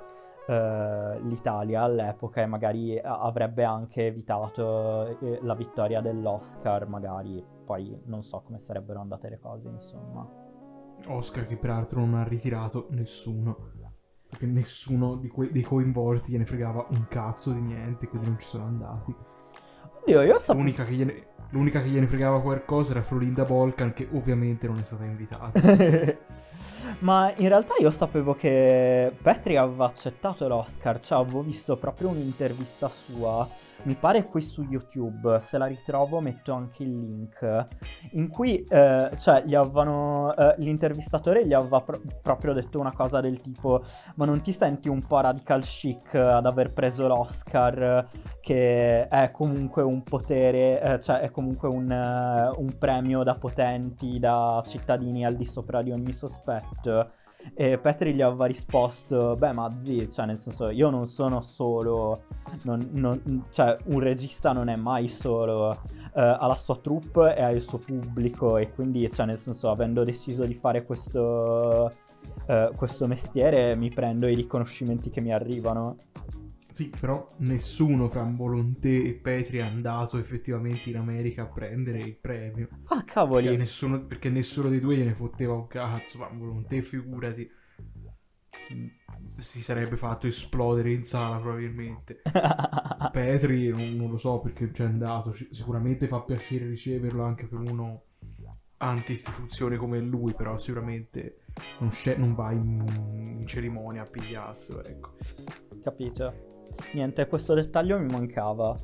eh, 0.48 1.22
l'Italia 1.22 1.84
all'epoca 1.84 2.42
e 2.42 2.46
magari 2.46 3.00
avrebbe 3.00 3.64
anche 3.64 4.08
evitato 4.08 5.18
eh, 5.20 5.40
la 5.44 5.56
vittoria 5.56 6.02
dell'Oscar, 6.02 6.88
magari 6.88 7.44
poi 7.64 7.98
non 8.06 8.24
so 8.24 8.42
come 8.42 8.60
sarebbero 8.60 9.00
andate 9.00 9.30
le 9.30 9.40
cose, 9.40 9.70
insomma. 9.70 10.28
Oscar 11.08 11.46
che 11.46 11.58
peraltro 11.58 12.02
non 12.02 12.16
ha 12.16 12.24
ritirato 12.24 12.88
nessuno. 12.90 13.72
Perché 14.32 14.48
nessuno 14.48 15.22
que- 15.32 15.52
dei 15.52 15.62
coinvolti 15.62 16.32
gliene 16.32 16.46
fregava 16.46 16.88
un 16.90 17.06
cazzo 17.08 17.52
di 17.52 17.60
niente, 17.60 18.08
quindi 18.08 18.30
non 18.30 18.40
ci 18.40 18.48
sono 18.48 18.64
andati. 18.64 19.14
Oddio, 20.02 20.22
io 20.22 20.40
sapevo... 20.40 20.64
L'unica 20.64 20.84
che 20.84 20.94
gliene, 20.94 21.28
l'unica 21.50 21.82
che 21.82 21.90
gliene 21.90 22.08
fregava 22.08 22.42
qualcosa 22.42 22.92
era 22.92 23.04
Florinda 23.04 23.44
Volcan, 23.44 23.94
che 23.94 24.08
ovviamente 24.14 24.68
non 24.68 24.80
è 24.80 24.84
stata 24.84 25.04
invitata. 25.04 25.60
Ma 27.00 27.34
in 27.36 27.48
realtà 27.48 27.74
io 27.80 27.92
sapevo 27.92 28.34
che 28.36 29.14
Petri 29.22 29.58
aveva 29.58 29.86
accettato 29.86 30.48
l'Oscar, 30.48 31.00
cioè 31.02 31.20
avevo 31.20 31.42
visto 31.42 31.78
proprio 31.78 32.10
un'intervista 32.10 32.90
sua 32.90 33.48
mi 33.84 33.96
pare 33.96 34.28
qui 34.28 34.42
su 34.42 34.64
YouTube, 34.64 35.40
se 35.40 35.58
la 35.58 35.66
ritrovo 35.66 36.20
metto 36.20 36.54
anche 36.54 36.84
il 36.84 36.98
link, 37.00 37.64
in 38.12 38.30
cui 38.30 38.64
eh, 38.64 39.12
cioè, 39.18 39.44
gli 39.46 39.56
avevano, 39.56 40.36
eh, 40.36 40.56
l'intervistatore 40.58 41.46
gli 41.46 41.54
aveva 41.54 41.82
pro- 41.82 42.02
proprio 42.22 42.54
detto 42.54 42.80
una 42.80 42.94
cosa 42.94 43.22
del 43.22 43.42
tipo 43.42 43.84
ma 44.16 44.26
non 44.26 44.42
ti 44.42 44.52
senti 44.52 44.90
un 44.90 45.02
po' 45.06 45.20
radical 45.20 45.62
chic 45.62 46.16
ad 46.16 46.46
aver 46.46 46.74
preso 46.74 47.08
l'Oscar 47.08 48.08
che 48.40 49.08
è 49.08 49.32
comunque 49.32 49.84
un 49.84 50.04
potere, 50.04 50.82
eh, 50.82 51.00
cioè 51.00 51.18
è 51.18 51.32
comunque 51.32 51.68
un, 51.68 51.90
uh, 51.90 52.62
un 52.62 52.78
premio 52.78 53.24
da 53.24 53.36
potenti, 53.36 54.20
da 54.20 54.62
cittadini 54.66 55.26
al 55.26 55.36
di 55.36 55.46
sopra 55.46 55.82
di 55.82 55.92
ogni 55.92 56.14
sospetto 56.14 57.20
e 57.54 57.78
Petri 57.78 58.14
gli 58.14 58.22
aveva 58.22 58.46
risposto, 58.46 59.36
beh 59.38 59.54
ma 59.54 59.70
zi, 59.82 60.10
cioè 60.10 60.26
nel 60.26 60.38
senso 60.38 60.70
io 60.70 60.90
non 60.90 61.08
sono 61.08 61.42
solo, 61.42 62.24
non, 62.64 62.90
non, 62.92 63.46
cioè 63.50 63.76
un 63.86 64.00
regista 64.00 64.52
non 64.52 64.68
è 64.70 64.76
mai 64.76 65.08
solo, 65.08 65.70
uh, 65.70 65.78
ha 66.14 66.48
la 66.48 66.56
sua 66.56 66.78
troupe 66.78 67.36
e 67.36 67.42
ha 67.42 67.52
il 67.52 67.62
suo 67.62 67.78
pubblico 67.78 68.58
e 68.58 68.72
quindi 68.72 69.10
cioè 69.10 69.26
nel 69.26 69.38
senso 69.38 69.70
avendo 69.70 70.04
deciso 70.04 70.46
di 70.46 70.54
fare 70.54 70.86
questo, 70.86 71.92
uh, 72.48 72.74
questo 72.76 73.08
mestiere 73.08 73.76
mi 73.76 73.90
prendo 73.90 74.28
i 74.28 74.36
riconoscimenti 74.36 75.10
che 75.10 75.22
mi 75.22 75.34
arrivano. 75.34 75.96
Sì, 76.72 76.88
però 76.88 77.28
nessuno 77.40 78.08
fra 78.08 78.24
Volonté 78.24 79.04
e 79.04 79.14
Petri 79.16 79.58
è 79.58 79.62
andato 79.62 80.18
effettivamente 80.18 80.90
in 80.90 80.96
America 80.96 81.44
a 81.44 81.48
prendere 81.48 82.00
il 82.00 82.16
premio. 82.16 82.70
Ah, 82.86 83.04
cavoli! 83.04 83.44
Perché 83.44 83.58
nessuno, 83.58 84.06
perché 84.06 84.30
nessuno 84.30 84.70
dei 84.70 84.80
due 84.80 84.96
gliene 84.96 85.14
fotteva 85.14 85.54
un 85.54 85.68
cazzo, 85.68 86.20
ma 86.20 86.30
Volonté, 86.30 86.82
figurati. 86.82 87.52
Si 89.36 89.62
sarebbe 89.62 89.98
fatto 89.98 90.28
esplodere 90.28 90.94
in 90.94 91.04
sala 91.04 91.40
probabilmente. 91.40 92.22
Petri 93.12 93.68
non, 93.68 93.94
non, 93.98 94.10
lo 94.10 94.18
so 94.18 94.40
perché 94.40 94.72
c'è 94.72 94.86
andato. 94.86 95.36
Sicuramente 95.50 96.08
fa 96.08 96.22
piacere 96.22 96.68
riceverlo 96.68 97.22
anche 97.22 97.48
per 97.48 97.60
uno 97.60 98.04
anti-istituzione 98.78 99.76
come 99.76 100.00
lui, 100.00 100.34
però 100.34 100.58
sicuramente 100.58 101.42
non, 101.80 101.90
non 102.18 102.34
va 102.34 102.52
in, 102.54 102.84
in 103.40 103.46
cerimonia 103.46 104.04
a 104.04 104.08
pigliarselo, 104.10 104.84
ecco. 104.86 105.16
Capito. 105.84 106.51
Niente, 106.94 107.28
questo 107.28 107.54
dettaglio 107.54 108.00
mi 108.00 108.12
mancava. 108.12 108.76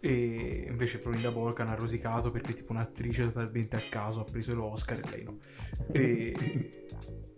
E 0.00 0.66
invece 0.68 0.98
Florinda 0.98 1.30
Volcan 1.30 1.68
ha 1.68 1.74
rosicato 1.74 2.30
perché 2.30 2.52
tipo 2.52 2.72
un'attrice 2.72 3.24
totalmente 3.24 3.76
a 3.76 3.82
caso 3.88 4.20
ha 4.20 4.24
preso 4.24 4.54
l'Oscar 4.54 4.98
e 4.98 5.10
lei 5.10 5.24
no. 5.24 5.38
E... 5.90 6.70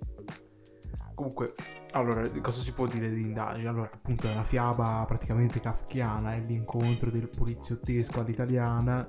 Comunque, 1.15 1.55
allora, 1.93 2.29
cosa 2.43 2.61
si 2.61 2.73
può 2.73 2.87
dire 2.87 3.09
di 3.09 3.23
indagine? 3.23 3.71
Allora, 3.71 3.91
appunto, 3.91 4.29
è 4.29 4.33
una 4.33 4.45
fiaba 4.45 5.03
praticamente 5.07 5.61
kafkiana, 5.61 6.35
è 6.35 6.41
l'incontro 6.41 7.11
del 7.11 7.31
poliziottesco 7.31 8.21
all'italiana, 8.21 9.09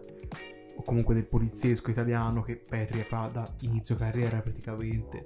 o 0.77 0.81
comunque 0.83 1.15
del 1.15 1.25
poliziesco 1.25 1.91
italiano 1.91 2.43
che 2.43 2.55
Petri 2.55 3.03
fa 3.03 3.29
da 3.29 3.45
inizio 3.61 3.95
carriera 3.95 4.39
praticamente, 4.39 5.21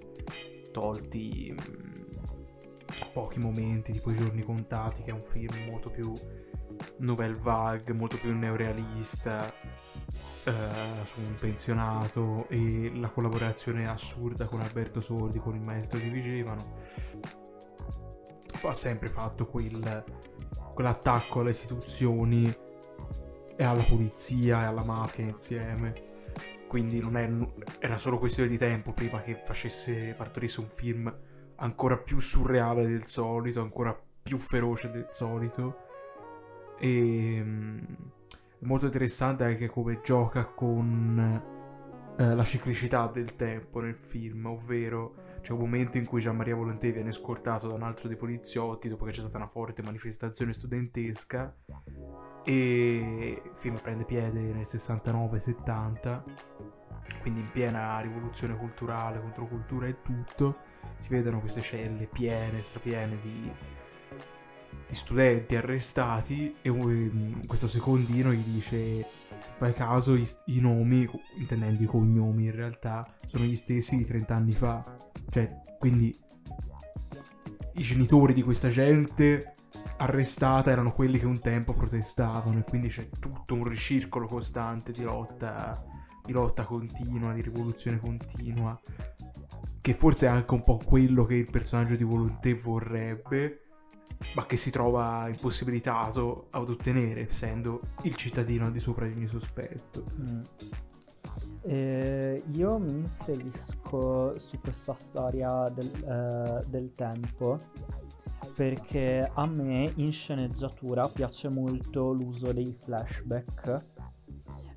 tolti 0.71 1.53
pochi 3.13 3.39
momenti, 3.39 3.91
tipo 3.91 4.11
I 4.11 4.15
giorni 4.15 4.43
contati, 4.43 5.01
che 5.01 5.11
è 5.11 5.13
un 5.13 5.21
film 5.21 5.65
molto 5.69 5.89
più 5.89 6.13
nouvelle 6.97 7.37
vague, 7.39 7.93
molto 7.93 8.17
più 8.17 8.33
neorealista, 8.35 9.53
eh, 10.43 11.05
su 11.05 11.19
un 11.19 11.35
pensionato 11.39 12.47
e 12.49 12.91
la 12.95 13.09
collaborazione 13.09 13.87
assurda 13.87 14.45
con 14.45 14.61
Alberto 14.61 14.99
Sordi, 14.99 15.39
con 15.39 15.55
il 15.55 15.61
maestro 15.61 15.99
di 15.99 16.09
Vigevano. 16.09 16.73
Ha 18.63 18.73
sempre 18.73 19.07
fatto 19.07 19.47
quel, 19.47 20.03
quell'attacco 20.73 21.39
alle 21.39 21.49
istituzioni 21.51 22.53
e 23.55 23.63
alla 23.63 23.83
polizia 23.83 24.63
e 24.63 24.65
alla 24.65 24.83
mafia 24.83 25.25
insieme. 25.25 26.09
Quindi 26.67 27.01
non 27.01 27.17
è, 27.17 27.29
era 27.79 27.97
solo 27.97 28.17
questione 28.17 28.49
di 28.49 28.57
tempo 28.57 28.93
prima 28.93 29.19
che 29.19 29.41
facesse, 29.43 30.13
partorisse 30.15 30.59
un 30.61 30.67
film 30.67 31.13
ancora 31.61 31.97
più 31.97 32.19
surreale 32.19 32.87
del 32.87 33.05
solito, 33.05 33.61
ancora 33.61 33.99
più 34.21 34.37
feroce 34.37 34.91
del 34.91 35.07
solito. 35.09 35.77
E 36.77 37.39
um, 37.41 37.85
molto 38.59 38.85
interessante 38.85 39.43
anche 39.43 39.67
come 39.67 40.01
gioca 40.01 40.45
con 40.45 41.59
eh, 42.17 42.35
la 42.35 42.43
ciclicità 42.43 43.07
del 43.07 43.35
tempo 43.35 43.79
nel 43.79 43.95
film, 43.95 44.45
ovvero 44.45 45.15
c'è 45.41 45.53
un 45.53 45.59
momento 45.59 45.97
in 45.97 46.05
cui 46.05 46.21
Gian 46.21 46.35
Maria 46.35 46.55
Volonté 46.55 46.91
viene 46.91 47.11
scortato 47.11 47.67
da 47.67 47.73
un 47.73 47.83
altro 47.83 48.07
dei 48.07 48.17
poliziotti 48.17 48.89
dopo 48.89 49.05
che 49.05 49.11
c'è 49.11 49.21
stata 49.21 49.37
una 49.37 49.47
forte 49.47 49.81
manifestazione 49.81 50.53
studentesca 50.53 51.55
e 52.43 53.41
il 53.43 53.53
film 53.55 53.79
prende 53.81 54.05
piede 54.05 54.39
nel 54.39 54.65
69-70 54.65 56.23
quindi 57.19 57.41
in 57.41 57.51
piena 57.51 57.99
rivoluzione 57.99 58.55
culturale, 58.55 59.19
controcultura 59.19 59.87
e 59.87 60.01
tutto 60.01 60.69
si 60.97 61.09
vedono 61.09 61.39
queste 61.39 61.61
celle 61.61 62.07
piene, 62.07 62.61
strapiene 62.61 63.17
di, 63.19 63.51
di 64.87 64.95
studenti 64.95 65.55
arrestati 65.55 66.55
e 66.61 66.69
um, 66.69 67.45
questo 67.45 67.67
secondino 67.67 68.31
gli 68.31 68.43
dice 68.43 69.07
se 69.41 69.51
fai 69.57 69.73
caso 69.73 70.15
i, 70.15 70.27
i, 70.45 70.59
nomi, 70.59 71.09
intendendo 71.37 71.81
i 71.81 71.87
cognomi 71.87 72.45
in 72.45 72.55
realtà, 72.55 73.03
sono 73.25 73.43
gli 73.43 73.55
stessi 73.55 73.97
di 73.97 74.05
30 74.05 74.33
anni 74.35 74.51
fa. 74.51 74.95
Cioè, 75.29 75.61
quindi 75.79 76.15
i 77.73 77.81
genitori 77.81 78.33
di 78.33 78.43
questa 78.43 78.67
gente 78.67 79.55
arrestata 79.97 80.71
erano 80.71 80.93
quelli 80.93 81.17
che 81.17 81.25
un 81.25 81.39
tempo 81.39 81.73
protestavano 81.73 82.59
e 82.59 82.63
quindi 82.63 82.89
c'è 82.89 83.09
tutto 83.19 83.55
un 83.55 83.63
ricircolo 83.63 84.27
costante 84.27 84.91
di 84.91 85.03
lotta, 85.03 85.83
di 86.31 86.37
lotta 86.37 86.63
continua, 86.63 87.33
di 87.33 87.41
rivoluzione 87.41 87.99
continua 87.99 88.79
che 89.81 89.93
forse 89.95 90.27
è 90.27 90.29
anche 90.29 90.53
un 90.53 90.61
po' 90.61 90.77
quello 90.77 91.25
che 91.25 91.35
il 91.35 91.49
personaggio 91.49 91.95
di 91.95 92.03
Volonté 92.03 92.53
vorrebbe, 92.53 93.61
ma 94.35 94.45
che 94.45 94.55
si 94.55 94.69
trova 94.69 95.27
impossibilitato 95.27 96.47
ad 96.51 96.69
ottenere, 96.69 97.27
essendo 97.27 97.81
il 98.03 98.15
cittadino 98.15 98.65
al 98.65 98.71
di 98.71 98.79
sopra 98.79 99.07
di 99.07 99.15
ogni 99.15 99.27
sospetto. 99.27 100.03
Mm. 100.21 100.41
Eh, 101.63 102.43
io 102.53 102.77
mi 102.77 102.91
inserisco 102.91 104.37
su 104.37 104.59
questa 104.59 104.93
storia 104.93 105.63
del, 105.69 105.91
eh, 106.03 106.65
del 106.67 106.91
tempo 106.93 107.57
perché 108.55 109.29
a 109.31 109.45
me 109.45 109.91
in 109.95 110.11
sceneggiatura 110.11 111.07
piace 111.07 111.49
molto 111.49 112.11
l'uso 112.13 112.51
dei 112.51 112.75
flashback 112.77 113.85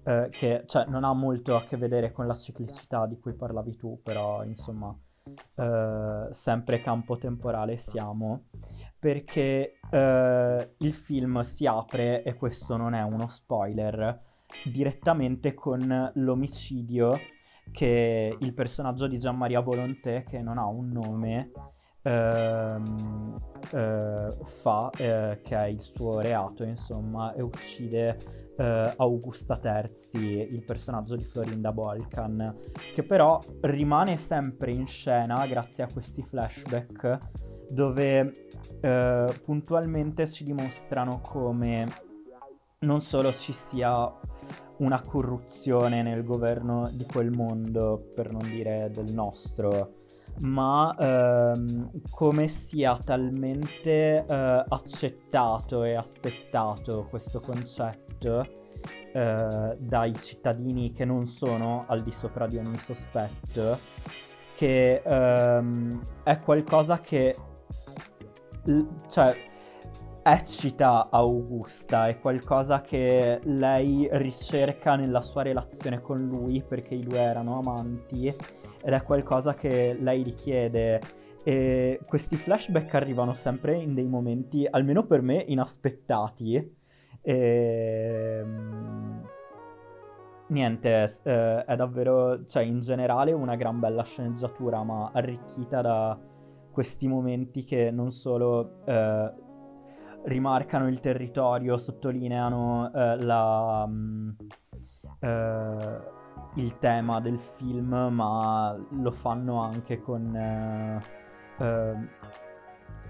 eh, 0.05 0.29
che 0.31 0.65
cioè, 0.67 0.87
non 0.87 1.05
ha 1.05 1.13
molto 1.13 1.57
a 1.57 1.65
che 1.65 1.77
vedere 1.77 2.13
con 2.13 2.27
la 2.27 2.35
ciclicità 2.35 3.07
di 3.07 3.19
cui 3.19 3.35
parlavi 3.35 3.77
tu, 3.77 4.01
però 4.03 4.45
insomma, 4.45 4.97
eh, 5.57 6.29
sempre 6.31 6.81
campo 6.81 7.17
temporale 7.17 7.77
siamo, 7.77 8.47
perché 8.99 9.79
eh, 9.91 10.75
il 10.79 10.93
film 10.93 11.41
si 11.41 11.67
apre, 11.67 12.23
e 12.23 12.35
questo 12.35 12.77
non 12.77 12.95
è 12.95 13.03
uno 13.03 13.29
spoiler, 13.29 14.21
direttamente 14.65 15.55
con 15.55 16.13
l'omicidio 16.15 17.19
che 17.73 18.37
il 18.39 18.53
personaggio 18.53 19.07
di 19.07 19.19
Gian 19.19 19.37
Maria 19.37 19.61
Volonté, 19.61 20.25
che 20.29 20.43
non 20.43 20.59
ha 20.59 20.67
un 20.67 20.91
nome, 20.91 21.51
ehm, 22.05 23.41
eh, 23.73 24.37
fa, 24.45 24.91
eh, 24.97 25.41
che 25.43 25.57
è 25.57 25.67
il 25.67 25.81
suo 25.81 26.21
reato, 26.21 26.65
insomma, 26.65 27.35
e 27.35 27.43
uccide 27.43 28.17
eh, 28.57 28.95
Augusta 28.97 29.57
Terzi, 29.57 30.47
il 30.51 30.65
personaggio 30.65 31.17
di 31.17 31.25
Florinda 31.25 31.73
Bolkan, 31.73 32.59
che 32.93 33.03
però 33.03 33.41
rimane 33.63 34.17
sempre 34.17 34.71
in 34.71 34.87
scena 34.87 35.47
grazie 35.47 35.85
a 35.85 35.89
questi 35.93 36.23
flashback 36.23 37.19
dove 37.71 38.49
eh, 38.81 39.41
puntualmente 39.43 40.29
ci 40.29 40.45
dimostrano 40.45 41.21
come 41.21 41.89
non 42.81 43.01
solo 43.01 43.33
ci 43.33 43.53
sia 43.53 44.13
una 44.77 45.01
corruzione 45.01 46.03
nel 46.03 46.23
governo 46.23 46.91
di 46.93 47.05
quel 47.07 47.31
mondo, 47.31 48.09
per 48.15 48.31
non 48.31 48.43
dire 48.43 48.91
del 48.93 49.13
nostro, 49.15 50.04
ma 50.41 50.95
ehm, 50.99 51.91
come 52.11 52.49
sia 52.49 52.99
talmente 52.99 54.25
eh, 54.25 54.65
accettato 54.69 55.85
e 55.85 55.95
aspettato 55.95 57.07
questo 57.09 57.41
concetto 57.41 58.47
eh, 59.13 59.77
dai 59.79 60.15
cittadini 60.15 60.93
che 60.93 61.05
non 61.05 61.27
sono 61.27 61.85
al 61.87 62.03
di 62.03 62.11
sopra 62.11 62.47
di 62.47 62.57
ogni 62.59 62.79
sospetto, 62.79 63.79
che 64.57 65.03
ehm, 65.05 66.01
è 66.23 66.37
qualcosa 66.39 66.99
che... 66.99 67.35
cioè 69.09 69.53
eccita 70.27 71.09
Augusta, 71.11 72.09
è 72.09 72.19
qualcosa 72.19 72.81
che 72.81 73.41
lei 73.45 74.09
ricerca 74.13 74.97
nella 74.97 75.21
sua 75.21 75.43
relazione 75.43 76.01
con 76.01 76.17
lui 76.17 76.65
perché 76.67 76.95
i 76.95 77.03
due 77.03 77.19
erano 77.21 77.59
amanti 77.59 78.35
ed 78.85 78.93
è 78.93 79.03
qualcosa 79.03 79.55
che 79.55 79.97
lei 79.99 80.23
richiede. 80.23 81.01
E 81.43 82.01
questi 82.07 82.37
flashback 82.37 82.95
arrivano 82.95 83.35
sempre 83.35 83.77
in 83.77 83.95
dei 83.95 84.07
momenti, 84.07 84.67
almeno 84.69 85.05
per 85.07 85.23
me, 85.23 85.43
inaspettati. 85.47 86.77
E... 87.23 88.41
Ehm, 88.43 89.27
niente, 90.49 91.11
eh, 91.23 91.65
è 91.65 91.77
davvero, 91.77 92.45
cioè 92.45 92.63
in 92.63 92.81
generale 92.81 93.33
una 93.33 93.57
gran 93.57 93.81
bella 93.81 94.05
sceneggiatura, 94.05 94.83
ma 94.83 95.11
arricchita 95.13 95.81
da 95.81 96.19
questi 96.71 97.09
momenti 97.09 97.65
che 97.65 97.91
non 97.91 98.11
solo 98.11 98.85
eh, 98.85 99.33
rimarcano 100.25 100.89
il 100.89 101.01
territorio, 101.01 101.79
sottolineano 101.79 102.93
eh, 102.93 103.23
la, 103.23 103.85
um, 103.87 104.35
eh, 105.21 106.23
il 106.55 106.79
tema 106.79 107.21
del 107.21 107.39
film, 107.39 107.95
ma 108.13 108.77
lo 108.91 109.11
fanno 109.13 109.61
anche 109.61 110.01
con... 110.01 110.35
Eh, 110.35 111.01
eh, 111.59 111.95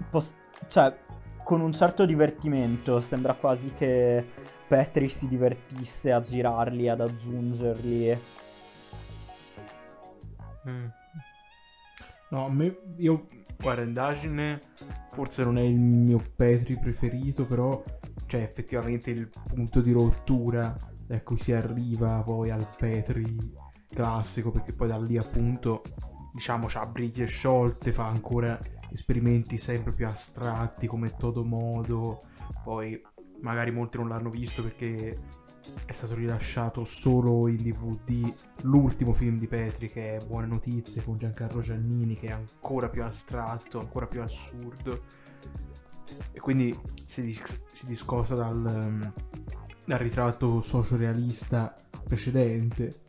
post- 0.09 0.35
cioè, 0.67 0.95
con 1.43 1.61
un 1.61 1.71
certo 1.71 2.05
divertimento. 2.05 2.99
Sembra 2.99 3.35
quasi 3.35 3.73
che 3.73 4.25
Petri 4.67 5.09
si 5.09 5.27
divertisse 5.27 6.11
a 6.11 6.21
girarli, 6.21 6.89
ad 6.89 7.01
aggiungerli. 7.01 8.17
Mm. 10.67 10.85
No, 12.29 12.45
a 12.45 12.49
me, 12.49 12.77
io, 12.97 13.25
guarda, 13.57 13.83
indagine 13.83 14.59
forse 15.11 15.43
non 15.43 15.57
è 15.57 15.61
il 15.61 15.77
mio 15.77 16.21
Petri 16.35 16.77
preferito, 16.77 17.45
però 17.45 17.81
c'è 18.25 18.41
effettivamente 18.41 19.11
il 19.11 19.29
punto 19.47 19.79
di 19.79 19.91
rottura 19.91 20.75
da 21.05 21.21
cui 21.21 21.37
si 21.37 21.51
arriva 21.51 22.21
poi 22.23 22.49
al 22.49 22.67
Petri 22.77 23.53
classico, 23.87 24.51
perché 24.51 24.73
poi 24.73 24.87
da 24.87 24.97
lì 24.97 25.17
appunto, 25.17 25.83
diciamo, 26.33 26.67
c'ha 26.67 26.85
briglie 26.85 27.25
sciolte, 27.25 27.93
fa 27.93 28.07
ancora 28.07 28.59
esperimenti 28.91 29.57
sempre 29.57 29.91
più 29.91 30.07
astratti 30.07 30.87
come 30.87 31.15
Todo 31.15 31.43
Modo, 31.43 32.19
poi 32.63 33.01
magari 33.41 33.71
molti 33.71 33.97
non 33.97 34.09
l'hanno 34.09 34.29
visto 34.29 34.63
perché 34.63 35.17
è 35.85 35.91
stato 35.91 36.13
rilasciato 36.13 36.83
solo 36.83 37.47
in 37.47 37.57
DVD 37.57 38.31
l'ultimo 38.61 39.13
film 39.13 39.37
di 39.37 39.47
Petri 39.47 39.89
che 39.89 40.15
è 40.15 40.25
Buone 40.25 40.45
Notizie 40.47 41.03
con 41.03 41.17
Giancarlo 41.17 41.61
Giannini 41.61 42.15
che 42.15 42.27
è 42.27 42.31
ancora 42.31 42.89
più 42.89 43.03
astratto, 43.03 43.79
ancora 43.79 44.07
più 44.07 44.21
assurdo. 44.21 45.03
E 46.31 46.39
quindi 46.39 46.77
si, 47.05 47.23
dis- 47.23 47.63
si 47.71 47.87
discosta 47.87 48.35
dal, 48.35 49.13
dal 49.85 49.99
ritratto 49.99 50.59
socio-realista 50.59 51.73
precedente 52.03 53.01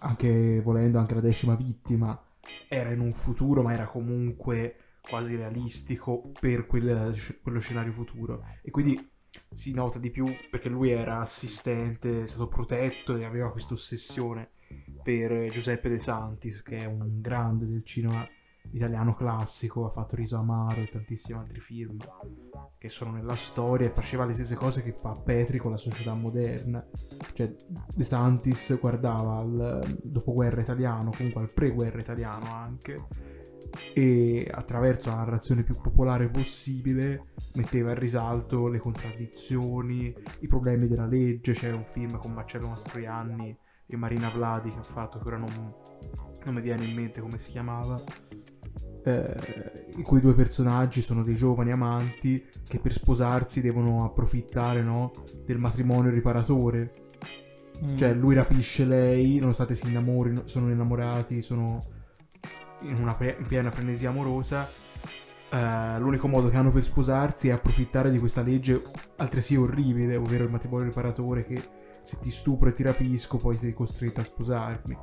anche 0.00 0.60
volendo 0.60 0.98
anche 0.98 1.14
la 1.14 1.20
decima 1.20 1.54
vittima 1.54 2.20
era 2.68 2.90
in 2.90 3.00
un 3.00 3.12
futuro 3.12 3.62
ma 3.62 3.72
era 3.72 3.86
comunque 3.86 4.76
quasi 5.00 5.36
realistico 5.36 6.30
per 6.38 6.66
quel, 6.66 7.14
quello 7.42 7.58
scenario 7.58 7.92
futuro. 7.92 8.44
E 8.62 8.70
quindi 8.70 9.10
si 9.52 9.72
nota 9.72 9.98
di 9.98 10.10
più 10.10 10.26
perché 10.50 10.68
lui 10.68 10.90
era 10.90 11.20
assistente, 11.20 12.22
è 12.22 12.26
stato 12.26 12.48
protetto 12.48 13.16
e 13.16 13.24
aveva 13.24 13.50
questa 13.50 13.74
ossessione 13.74 14.50
per 15.02 15.50
Giuseppe 15.50 15.88
De 15.88 15.98
Santis, 15.98 16.62
che 16.62 16.78
è 16.78 16.84
un 16.84 17.20
grande 17.20 17.66
del 17.66 17.84
cinema 17.84 18.26
italiano 18.72 19.14
classico, 19.14 19.86
ha 19.86 19.90
fatto 19.90 20.16
Riso 20.16 20.36
Amaro 20.36 20.80
e 20.80 20.88
tantissimi 20.88 21.38
altri 21.38 21.60
film 21.60 21.98
che 22.78 22.88
sono 22.88 23.12
nella 23.12 23.36
storia 23.36 23.86
e 23.86 23.90
faceva 23.90 24.24
le 24.24 24.32
stesse 24.32 24.54
cose 24.54 24.82
che 24.82 24.92
fa 24.92 25.12
Petri 25.12 25.58
con 25.58 25.70
la 25.70 25.76
società 25.76 26.14
moderna. 26.14 26.84
Cioè 27.32 27.54
De 27.94 28.04
Santis 28.04 28.78
guardava 28.80 29.36
al 29.36 29.98
dopoguerra 30.02 30.60
italiano, 30.60 31.10
comunque 31.14 31.42
al 31.42 31.52
pre-guerra 31.52 32.00
italiano 32.00 32.52
anche 32.52 32.96
e 33.94 34.48
attraverso 34.50 35.10
la 35.10 35.16
narrazione 35.16 35.62
più 35.62 35.76
popolare 35.80 36.28
possibile 36.28 37.32
metteva 37.54 37.90
in 37.90 37.98
risalto 37.98 38.68
le 38.68 38.78
contraddizioni, 38.78 40.14
i 40.40 40.46
problemi 40.46 40.86
della 40.86 41.06
legge. 41.06 41.52
C'è 41.52 41.70
un 41.70 41.84
film 41.84 42.18
con 42.18 42.32
Marcello 42.32 42.68
Mastroianni 42.68 43.56
e 43.86 43.96
Marina 43.96 44.30
Vladi 44.30 44.70
che 44.70 44.78
ha 44.78 44.82
fatto, 44.82 45.18
che 45.18 45.26
ora 45.26 45.36
non, 45.36 45.74
non 46.44 46.54
mi 46.54 46.60
viene 46.60 46.84
in 46.84 46.94
mente 46.94 47.20
come 47.20 47.38
si 47.38 47.50
chiamava. 47.50 48.00
Eh, 49.02 49.88
i 49.96 50.02
cui 50.02 50.20
due 50.20 50.34
personaggi 50.34 51.00
sono 51.00 51.22
dei 51.22 51.34
giovani 51.34 51.72
amanti 51.72 52.46
che 52.68 52.78
per 52.78 52.92
sposarsi 52.92 53.62
devono 53.62 54.04
approfittare 54.04 54.82
no, 54.82 55.10
del 55.44 55.58
matrimonio 55.58 56.10
riparatore. 56.10 56.90
Mm. 57.82 57.96
Cioè 57.96 58.12
lui 58.12 58.34
rapisce 58.34 58.84
lei, 58.84 59.38
nonostante 59.38 59.74
si 59.74 59.88
innamorino, 59.88 60.42
sono 60.44 60.70
innamorati, 60.70 61.40
sono 61.40 61.78
in 62.82 62.96
una 62.98 63.14
pre- 63.14 63.36
in 63.38 63.46
piena 63.46 63.70
frenesia 63.70 64.10
amorosa, 64.10 64.68
uh, 65.50 66.00
l'unico 66.00 66.28
modo 66.28 66.48
che 66.48 66.56
hanno 66.56 66.70
per 66.70 66.82
sposarsi 66.82 67.48
è 67.48 67.52
approfittare 67.52 68.10
di 68.10 68.18
questa 68.18 68.42
legge 68.42 68.82
altresì 69.16 69.56
orribile, 69.56 70.16
ovvero 70.16 70.44
il 70.44 70.50
matrimonio 70.50 70.86
riparatore 70.86 71.44
che 71.44 71.62
se 72.02 72.18
ti 72.18 72.30
stupro 72.30 72.68
e 72.68 72.72
ti 72.72 72.82
rapisco 72.82 73.36
poi 73.36 73.54
sei 73.54 73.72
costretto 73.72 74.20
a 74.20 74.24
sposarmi. 74.24 74.98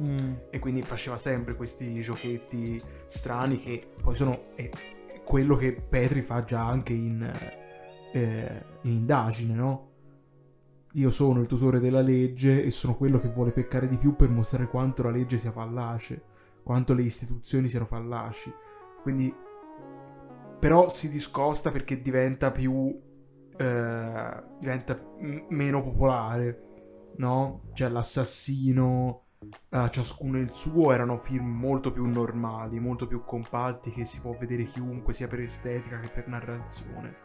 Mm. 0.00 0.34
E 0.50 0.58
quindi 0.58 0.82
faceva 0.82 1.16
sempre 1.16 1.54
questi 1.54 2.00
giochetti 2.00 2.80
strani 3.06 3.56
che 3.58 3.80
poi 4.02 4.14
sono 4.14 4.40
eh, 4.56 4.70
quello 5.24 5.56
che 5.56 5.72
Petri 5.72 6.20
fa 6.22 6.42
già 6.42 6.66
anche 6.66 6.92
in, 6.92 7.22
eh, 8.12 8.64
in 8.82 8.90
indagine, 8.92 9.54
no? 9.54 9.90
Io 10.94 11.10
sono 11.10 11.40
il 11.40 11.46
tutore 11.46 11.80
della 11.80 12.00
legge 12.00 12.62
e 12.62 12.70
sono 12.70 12.96
quello 12.96 13.18
che 13.18 13.28
vuole 13.28 13.50
peccare 13.50 13.88
di 13.88 13.98
più 13.98 14.14
per 14.14 14.30
mostrare 14.30 14.68
quanto 14.68 15.02
la 15.02 15.10
legge 15.10 15.38
sia 15.38 15.50
fallace 15.50 16.32
quanto 16.64 16.94
le 16.94 17.02
istituzioni 17.02 17.68
siano 17.68 17.84
fallaci. 17.84 18.52
Quindi, 19.02 19.32
però 20.58 20.88
si 20.88 21.08
discosta 21.08 21.70
perché 21.70 22.00
diventa 22.00 22.50
più. 22.50 23.00
Eh, 23.56 24.42
diventa 24.58 25.00
m- 25.20 25.46
meno 25.50 25.82
popolare, 25.82 26.62
no? 27.18 27.60
Cioè, 27.74 27.88
l'assassino. 27.90 29.23
Uh, 29.70 29.88
ciascuno 29.88 30.38
il 30.38 30.52
suo 30.52 30.92
erano 30.92 31.16
film 31.16 31.46
molto 31.46 31.92
più 31.92 32.06
normali, 32.06 32.78
molto 32.78 33.06
più 33.06 33.24
compatti 33.24 33.90
che 33.90 34.04
si 34.04 34.20
può 34.20 34.36
vedere 34.38 34.64
chiunque 34.64 35.12
sia 35.12 35.26
per 35.26 35.40
estetica 35.40 35.98
che 35.98 36.08
per 36.08 36.28
narrazione. 36.28 37.16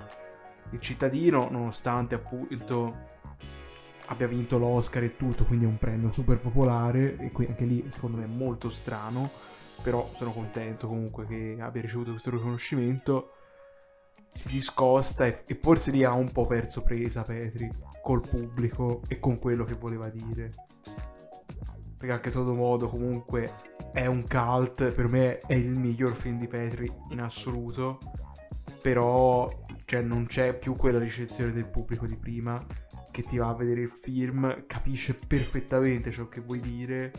Il 0.72 0.80
cittadino, 0.80 1.50
nonostante 1.50 2.16
appunto 2.16 3.08
abbia 4.08 4.28
vinto 4.28 4.58
l'Oscar 4.58 5.04
e 5.04 5.16
tutto, 5.16 5.46
quindi 5.46 5.66
è 5.66 5.68
un 5.68 5.78
premio 5.78 6.10
super 6.10 6.40
popolare 6.40 7.18
e 7.18 7.32
qui 7.32 7.46
anche 7.46 7.66
lì 7.66 7.86
secondo 7.90 8.18
me 8.18 8.24
è 8.24 8.28
molto 8.28 8.70
strano, 8.70 9.30
però 9.82 10.10
sono 10.14 10.32
contento 10.32 10.88
comunque 10.88 11.26
che 11.26 11.58
abbia 11.60 11.82
ricevuto 11.82 12.12
questo 12.12 12.32
riconoscimento. 12.32 13.34
Si 14.32 14.50
discosta 14.50 15.26
e, 15.26 15.44
e 15.46 15.58
forse 15.60 15.92
lì 15.92 16.04
ha 16.04 16.14
un 16.14 16.32
po' 16.32 16.46
perso 16.46 16.82
presa 16.82 17.24
Petri 17.24 17.70
col 18.02 18.22
pubblico 18.22 19.02
e 19.08 19.20
con 19.20 19.40
quello 19.40 19.64
che 19.64 19.74
voleva 19.74 20.08
dire. 20.10 20.52
Perché 22.00 22.14
anche 22.14 22.32
todo 22.32 22.56
modo 22.56 22.88
comunque 22.88 23.52
è 23.92 24.06
un 24.06 24.26
cult, 24.26 24.94
per 24.94 25.10
me 25.10 25.40
è 25.40 25.54
il 25.54 25.78
miglior 25.78 26.14
film 26.14 26.40
di 26.40 26.48
Petri 26.48 26.90
in 27.10 27.20
assoluto, 27.20 28.00
però 28.82 29.52
cioè, 29.84 30.02
non 30.02 30.26
c'è 30.26 30.58
più 30.58 30.76
quella 30.76 31.00
ricezione 31.00 31.52
del 31.52 31.68
pubblico 31.68 32.06
di 32.06 32.16
prima 32.16 32.58
che 33.12 33.22
ti 33.24 33.38
va 33.38 33.50
a 33.50 33.56
vedere 33.56 33.82
il 33.82 33.90
film 33.90 34.66
capisce 34.66 35.14
perfettamente 35.14 36.12
ciò 36.12 36.30
che 36.30 36.42
vuoi 36.42 36.62
dire. 36.62 37.12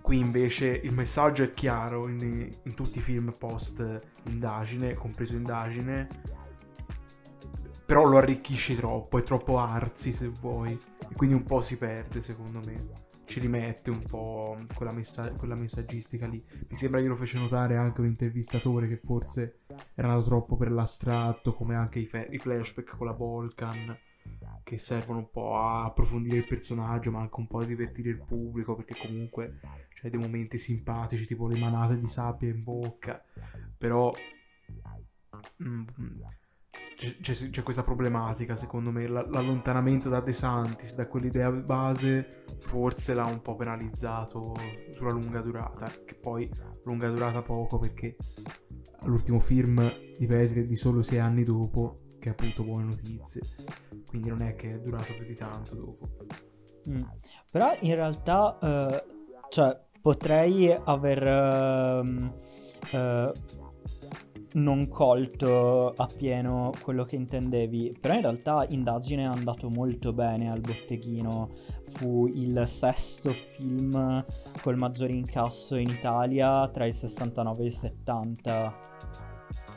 Qui 0.00 0.18
invece 0.18 0.68
il 0.68 0.94
messaggio 0.94 1.42
è 1.42 1.50
chiaro 1.50 2.08
in, 2.08 2.20
in 2.20 2.74
tutti 2.74 2.98
i 2.98 3.02
film 3.02 3.34
post 3.36 3.84
indagine, 4.24 4.94
compreso 4.94 5.34
indagine, 5.34 6.08
però 7.92 8.06
lo 8.06 8.16
arricchisci 8.16 8.74
troppo, 8.74 9.18
è 9.18 9.22
troppo 9.22 9.58
arzi 9.58 10.14
se 10.14 10.28
vuoi, 10.28 10.72
e 10.72 11.14
quindi 11.14 11.34
un 11.34 11.42
po' 11.42 11.60
si 11.60 11.76
perde 11.76 12.22
secondo 12.22 12.58
me. 12.64 13.10
Ci 13.26 13.38
rimette 13.38 13.90
un 13.90 14.02
po' 14.02 14.56
quella, 14.74 14.92
messa- 14.92 15.30
quella 15.32 15.54
messaggistica 15.54 16.26
lì. 16.26 16.42
Mi 16.68 16.74
sembra 16.74 17.02
che 17.02 17.06
lo 17.06 17.16
fece 17.16 17.38
notare 17.38 17.76
anche 17.76 18.00
un 18.00 18.06
intervistatore 18.06 18.88
che 18.88 18.96
forse 18.96 19.58
era 19.94 20.08
andato 20.08 20.26
troppo 20.26 20.56
per 20.56 20.72
l'astratto, 20.72 21.52
come 21.52 21.74
anche 21.74 21.98
i, 21.98 22.06
fe- 22.06 22.28
i 22.30 22.38
flashback 22.38 22.96
con 22.96 23.08
la 23.08 23.12
Volcan 23.12 23.94
che 24.62 24.78
servono 24.78 25.18
un 25.18 25.30
po' 25.30 25.58
a 25.58 25.84
approfondire 25.84 26.38
il 26.38 26.46
personaggio, 26.46 27.10
ma 27.10 27.20
anche 27.20 27.40
un 27.40 27.46
po' 27.46 27.58
a 27.58 27.66
divertire 27.66 28.08
il 28.08 28.24
pubblico, 28.24 28.74
perché 28.74 28.96
comunque 28.98 29.60
c'è 29.92 30.08
dei 30.08 30.18
momenti 30.18 30.56
simpatici, 30.56 31.26
tipo 31.26 31.46
le 31.46 31.58
manate 31.58 31.98
di 31.98 32.06
sabbia 32.06 32.48
in 32.48 32.62
bocca, 32.62 33.22
però 33.76 34.10
mm, 35.62 35.84
c'è, 37.20 37.50
c'è, 37.50 37.62
questa 37.62 37.82
problematica, 37.82 38.54
secondo 38.54 38.90
me, 38.90 39.06
l'allontanamento 39.08 40.08
da 40.08 40.20
De 40.20 40.32
Santis, 40.32 40.94
da 40.94 41.06
quell'idea 41.06 41.50
base, 41.50 42.44
forse 42.58 43.14
l'ha 43.14 43.24
un 43.24 43.42
po' 43.42 43.56
penalizzato 43.56 44.54
sulla 44.90 45.10
lunga 45.12 45.40
durata, 45.40 45.90
che 46.04 46.14
poi 46.14 46.48
lunga 46.84 47.08
durata 47.08 47.42
poco 47.42 47.78
perché 47.78 48.16
l'ultimo 49.04 49.40
film 49.40 49.92
di 50.16 50.26
Petri 50.26 50.62
è 50.62 50.64
di 50.64 50.76
solo 50.76 51.02
sei 51.02 51.18
anni 51.18 51.42
dopo 51.44 52.02
che 52.18 52.28
ha 52.28 52.34
avuto 52.38 52.62
buone 52.62 52.84
notizie, 52.84 53.42
quindi 54.06 54.28
non 54.28 54.42
è 54.42 54.54
che 54.54 54.70
è 54.70 54.78
durato 54.78 55.14
più 55.14 55.24
di 55.24 55.34
tanto 55.34 55.74
dopo. 55.74 56.08
Mm. 56.88 57.02
Però 57.50 57.76
in 57.80 57.94
realtà, 57.94 58.58
uh, 58.60 59.48
cioè, 59.48 59.78
potrei 60.00 60.72
aver... 60.84 62.02
Uh, 62.04 62.96
uh, 62.96 63.60
non 64.54 64.88
colto 64.88 65.92
appieno 65.96 66.72
quello 66.82 67.04
che 67.04 67.16
intendevi, 67.16 67.96
però 68.00 68.14
in 68.14 68.20
realtà 68.20 68.66
indagine 68.68 69.22
è 69.22 69.26
andato 69.26 69.68
molto 69.68 70.12
bene 70.12 70.50
al 70.50 70.60
botteghino, 70.60 71.50
fu 71.88 72.26
il 72.26 72.62
sesto 72.66 73.34
film 73.56 74.24
col 74.60 74.76
maggiore 74.76 75.12
incasso 75.12 75.76
in 75.76 75.88
Italia 75.88 76.68
tra 76.68 76.86
il 76.86 76.94
69 76.94 77.62
e 77.62 77.66
il 77.66 77.72
70. 77.72 78.78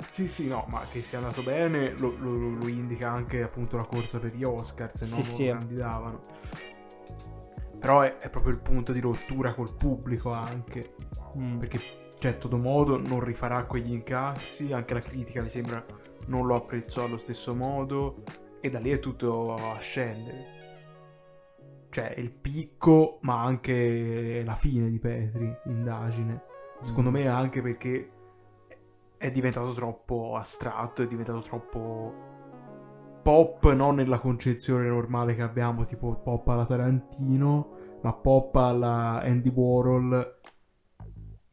Sì, 0.10 0.28
sì, 0.28 0.48
no, 0.48 0.66
ma 0.70 0.86
che 0.88 1.02
sia 1.04 1.18
andato 1.18 1.42
bene 1.42 1.98
lo, 1.98 2.16
lo, 2.18 2.32
lo 2.32 2.68
indica 2.68 3.10
anche 3.10 3.44
appunto 3.44 3.78
la 3.78 3.86
corsa 3.86 4.20
per 4.20 4.34
gli 4.34 4.44
Oscar, 4.44 4.94
se 4.94 5.06
no 5.06 5.16
sì, 5.16 5.20
non 5.22 5.26
sì. 5.26 5.46
candidavano. 5.48 6.22
Però 7.80 8.02
è, 8.02 8.18
è, 8.18 8.30
proprio 8.30 8.54
il 8.54 8.62
punto 8.62 8.92
di 8.94 9.00
rottura 9.00 9.54
col 9.54 9.76
pubblico 9.76 10.32
anche, 10.32 10.96
mm. 11.38 11.58
perché 11.58 12.05
cioè 12.26 12.38
todo 12.38 12.58
modo 12.58 12.98
non 12.98 13.20
rifarà 13.20 13.66
quegli 13.66 13.94
incassi, 13.94 14.74
anche 14.74 14.96
la 14.96 15.00
critica 15.00 15.44
mi 15.44 15.50
sembra 15.50 15.86
non 16.26 16.48
lo 16.48 16.56
apprezzò 16.56 17.04
allo 17.04 17.18
stesso 17.18 17.54
modo 17.54 18.24
e 18.60 18.72
da 18.72 18.80
lì 18.80 18.90
è 18.90 18.98
tutto 18.98 19.54
a 19.54 19.78
scendere. 19.78 20.54
Cioè 21.92 22.16
il 22.18 22.32
picco 22.32 23.20
ma 23.22 23.44
anche 23.44 24.42
la 24.44 24.56
fine 24.56 24.90
di 24.90 24.98
Petri, 24.98 25.56
indagine. 25.66 26.42
Secondo 26.82 27.12
mm. 27.12 27.14
me 27.14 27.28
anche 27.28 27.62
perché 27.62 28.10
è 29.18 29.30
diventato 29.30 29.72
troppo 29.74 30.36
astratto, 30.36 31.04
è 31.04 31.08
diventato 31.08 31.42
troppo 31.42 32.24
pop 33.22 33.72
non 33.74 33.94
nella 33.96 34.18
concezione 34.18 34.88
normale 34.88 35.36
che 35.36 35.44
abbiamo, 35.44 35.86
tipo 35.86 36.16
pop 36.16 36.48
alla 36.48 36.66
Tarantino, 36.66 38.00
ma 38.02 38.14
pop 38.14 38.56
alla 38.56 39.22
Andy 39.22 39.50
Warhol 39.50 40.40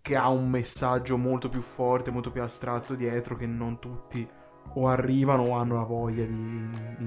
che 0.02 0.16
ha 0.16 0.28
un 0.28 0.50
messaggio 0.50 1.16
molto 1.16 1.48
più 1.48 1.60
forte, 1.60 2.10
molto 2.10 2.32
più 2.32 2.42
astratto 2.42 2.96
dietro 2.96 3.36
che 3.36 3.46
non 3.46 3.78
tutti 3.78 4.28
o 4.74 4.88
arrivano 4.88 5.44
o 5.44 5.52
hanno 5.52 5.76
la 5.76 5.84
voglia 5.84 6.24
di, 6.24 6.68
di, 6.98 7.06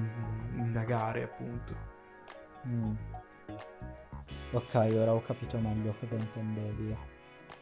indagare, 0.56 1.24
appunto. 1.24 1.76
Mm. 2.68 2.96
Ok, 4.52 4.74
ora 4.94 5.14
ho 5.14 5.22
capito 5.22 5.58
meglio 5.58 5.94
cosa 6.00 6.16
intendevi. 6.16 6.96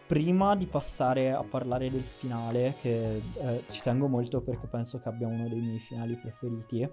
Prima 0.05 0.55
di 0.55 0.67
passare 0.67 1.31
a 1.31 1.43
parlare 1.43 1.89
del 1.89 2.01
finale, 2.01 2.75
che 2.79 3.15
eh, 3.15 3.63
ci 3.67 3.81
tengo 3.81 4.07
molto 4.07 4.41
perché 4.41 4.67
penso 4.67 4.99
che 4.99 5.09
abbia 5.09 5.27
uno 5.27 5.47
dei 5.47 5.59
miei 5.59 5.79
finali 5.79 6.15
preferiti, 6.15 6.87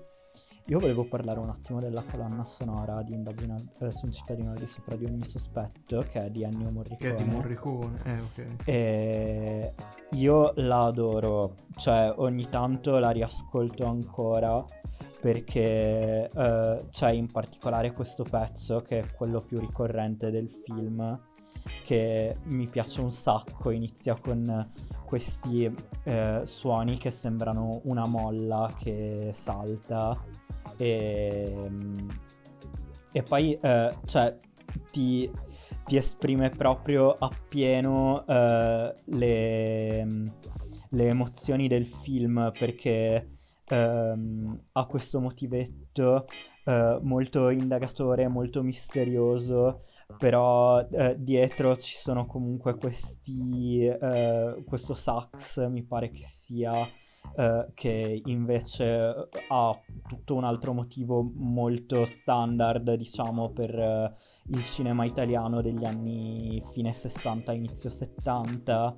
io 0.66 0.78
volevo 0.78 1.04
parlare 1.04 1.38
un 1.38 1.48
attimo 1.48 1.78
della 1.78 2.02
colonna 2.10 2.44
sonora 2.44 3.02
di 3.02 3.14
Indagine 3.14 3.56
eh, 3.80 3.90
su 3.90 4.06
un 4.06 4.12
cittadino 4.12 4.54
di 4.54 4.66
sopra 4.66 4.96
di 4.96 5.04
ogni 5.04 5.24
sospetto, 5.24 6.04
che 6.10 6.26
è 6.26 6.30
di 6.30 6.42
Ennio 6.42 6.70
Morricone. 6.70 7.14
Che 7.14 7.14
è 7.14 7.24
di 7.24 7.30
Morricone, 7.30 7.98
eh, 8.04 8.20
ok. 8.20 8.44
Sì. 8.62 8.70
E 8.70 9.74
io 10.12 10.52
la 10.56 10.84
adoro, 10.84 11.54
cioè 11.76 12.12
ogni 12.16 12.48
tanto 12.48 12.98
la 12.98 13.10
riascolto 13.10 13.86
ancora 13.86 14.64
perché 15.20 16.26
eh, 16.26 16.76
c'è 16.90 17.10
in 17.10 17.26
particolare 17.26 17.92
questo 17.92 18.24
pezzo 18.24 18.80
che 18.80 19.00
è 19.00 19.10
quello 19.12 19.40
più 19.40 19.58
ricorrente 19.58 20.30
del 20.30 20.50
film 20.64 21.28
che 21.84 22.36
mi 22.44 22.66
piace 22.66 23.00
un 23.00 23.12
sacco, 23.12 23.70
inizia 23.70 24.16
con 24.16 24.70
questi 25.04 25.68
eh, 26.04 26.42
suoni 26.44 26.96
che 26.96 27.10
sembrano 27.10 27.80
una 27.84 28.06
molla 28.06 28.72
che 28.78 29.30
salta 29.32 30.16
e, 30.76 31.70
e 33.12 33.22
poi 33.22 33.58
eh, 33.60 33.92
cioè, 34.06 34.36
ti, 34.92 35.28
ti, 35.84 35.96
esprime 35.96 36.50
proprio 36.50 37.10
appieno 37.10 38.24
eh, 38.24 38.94
le, 39.06 40.06
le, 40.90 41.08
emozioni 41.08 41.66
del 41.66 41.86
film 41.86 42.52
perché 42.56 43.32
ehm, 43.66 44.60
ha 44.72 44.86
questo 44.86 45.20
motivetto 45.20 46.26
eh, 46.64 46.98
molto 47.02 47.48
indagatore, 47.48 48.28
molto 48.28 48.62
misterioso 48.62 49.86
però 50.18 50.80
eh, 50.88 51.16
dietro 51.18 51.76
ci 51.76 51.96
sono 51.96 52.26
comunque 52.26 52.76
questi 52.76 53.84
eh, 53.84 54.62
questo 54.66 54.94
sax 54.94 55.66
mi 55.68 55.82
pare 55.82 56.10
che 56.10 56.22
sia 56.22 56.72
eh, 57.36 57.66
che 57.74 58.22
invece 58.24 59.28
ha 59.48 59.80
tutto 60.08 60.34
un 60.34 60.44
altro 60.44 60.72
motivo 60.72 61.22
molto 61.22 62.04
standard 62.04 62.94
diciamo 62.94 63.50
per 63.50 63.78
eh, 63.78 64.14
il 64.48 64.62
cinema 64.62 65.04
italiano 65.04 65.60
degli 65.60 65.84
anni 65.84 66.62
fine 66.72 66.92
60 66.92 67.52
inizio 67.52 67.90
70 67.90 68.96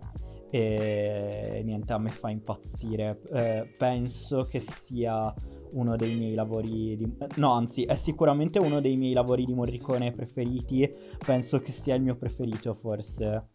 e 0.54 1.62
niente 1.64 1.94
a 1.94 1.98
me 1.98 2.10
fa 2.10 2.28
impazzire. 2.28 3.22
Eh, 3.32 3.70
penso 3.78 4.42
che 4.42 4.58
sia 4.58 5.34
uno 5.72 5.96
dei 5.96 6.14
miei 6.14 6.34
lavori 6.34 6.96
di... 6.96 7.16
no 7.36 7.52
anzi 7.52 7.84
è 7.84 7.94
sicuramente 7.94 8.58
uno 8.58 8.80
dei 8.80 8.96
miei 8.96 9.12
lavori 9.12 9.44
di 9.44 9.54
Morricone 9.54 10.12
preferiti. 10.12 10.88
Penso 11.24 11.58
che 11.58 11.70
sia 11.70 11.94
il 11.94 12.02
mio 12.02 12.16
preferito 12.16 12.74
forse. 12.74 13.48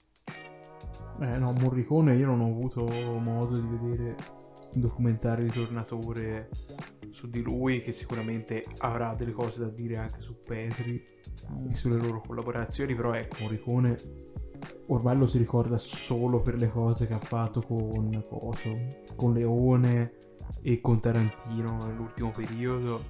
Eh 1.21 1.37
no 1.37 1.51
Morricone 1.53 2.15
io 2.15 2.27
non 2.27 2.41
ho 2.41 2.47
avuto 2.47 2.85
modo 2.85 3.59
di 3.59 3.67
vedere 3.67 4.15
un 4.75 4.81
documentario 4.81 5.45
di 5.45 5.51
Tornatore 5.51 6.49
su 7.09 7.29
di 7.29 7.41
lui 7.41 7.79
che 7.79 7.91
sicuramente 7.91 8.63
avrà 8.79 9.15
delle 9.15 9.31
cose 9.31 9.61
da 9.61 9.69
dire 9.69 9.95
anche 9.95 10.21
su 10.21 10.37
Petri 10.45 11.01
e 11.69 11.73
sulle 11.73 11.97
loro 11.97 12.21
collaborazioni 12.21 12.93
però 12.93 13.13
ecco 13.13 13.37
Morricone 13.41 13.95
ormai 14.87 15.17
lo 15.17 15.25
si 15.25 15.37
ricorda 15.37 15.77
solo 15.77 16.41
per 16.41 16.55
le 16.55 16.69
cose 16.69 17.07
che 17.07 17.13
ha 17.13 17.19
fatto 17.19 17.61
con, 17.61 18.23
con 19.15 19.33
Leone 19.33 20.13
e 20.61 20.81
con 20.81 20.99
Tarantino 20.99 21.77
nell'ultimo 21.85 22.31
periodo, 22.31 23.05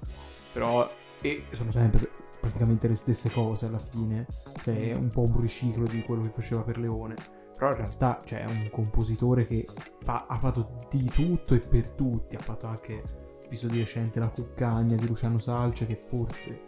però 0.52 0.90
e 1.22 1.46
sono 1.52 1.72
sempre 1.72 2.10
praticamente 2.40 2.88
le 2.88 2.96
stesse 2.96 3.30
cose 3.30 3.66
alla 3.66 3.80
fine, 3.80 4.26
cioè 4.62 4.92
è 4.92 4.96
un 4.96 5.10
po' 5.10 5.22
un 5.22 5.40
riciclo 5.40 5.86
di 5.86 6.02
quello 6.04 6.22
che 6.22 6.30
faceva 6.30 6.62
per 6.62 6.78
Leone. 6.78 7.16
Però 7.58 7.72
in 7.72 7.78
realtà 7.78 8.20
cioè, 8.24 8.46
un 8.46 8.70
compositore 8.72 9.46
che 9.48 9.66
fa, 10.02 10.26
ha 10.28 10.38
fatto 10.38 10.86
di 10.92 11.06
tutto 11.06 11.56
e 11.56 11.60
per 11.60 11.92
tutti, 11.92 12.36
ha 12.36 12.40
fatto 12.40 12.68
anche, 12.68 13.02
visto 13.50 13.68
di 13.68 13.80
recente, 13.80 14.20
La 14.20 14.30
Cuccagna 14.30 14.96
di 14.96 15.08
Luciano 15.08 15.40
Salce, 15.40 15.88
che 15.88 15.96
forse 15.96 16.62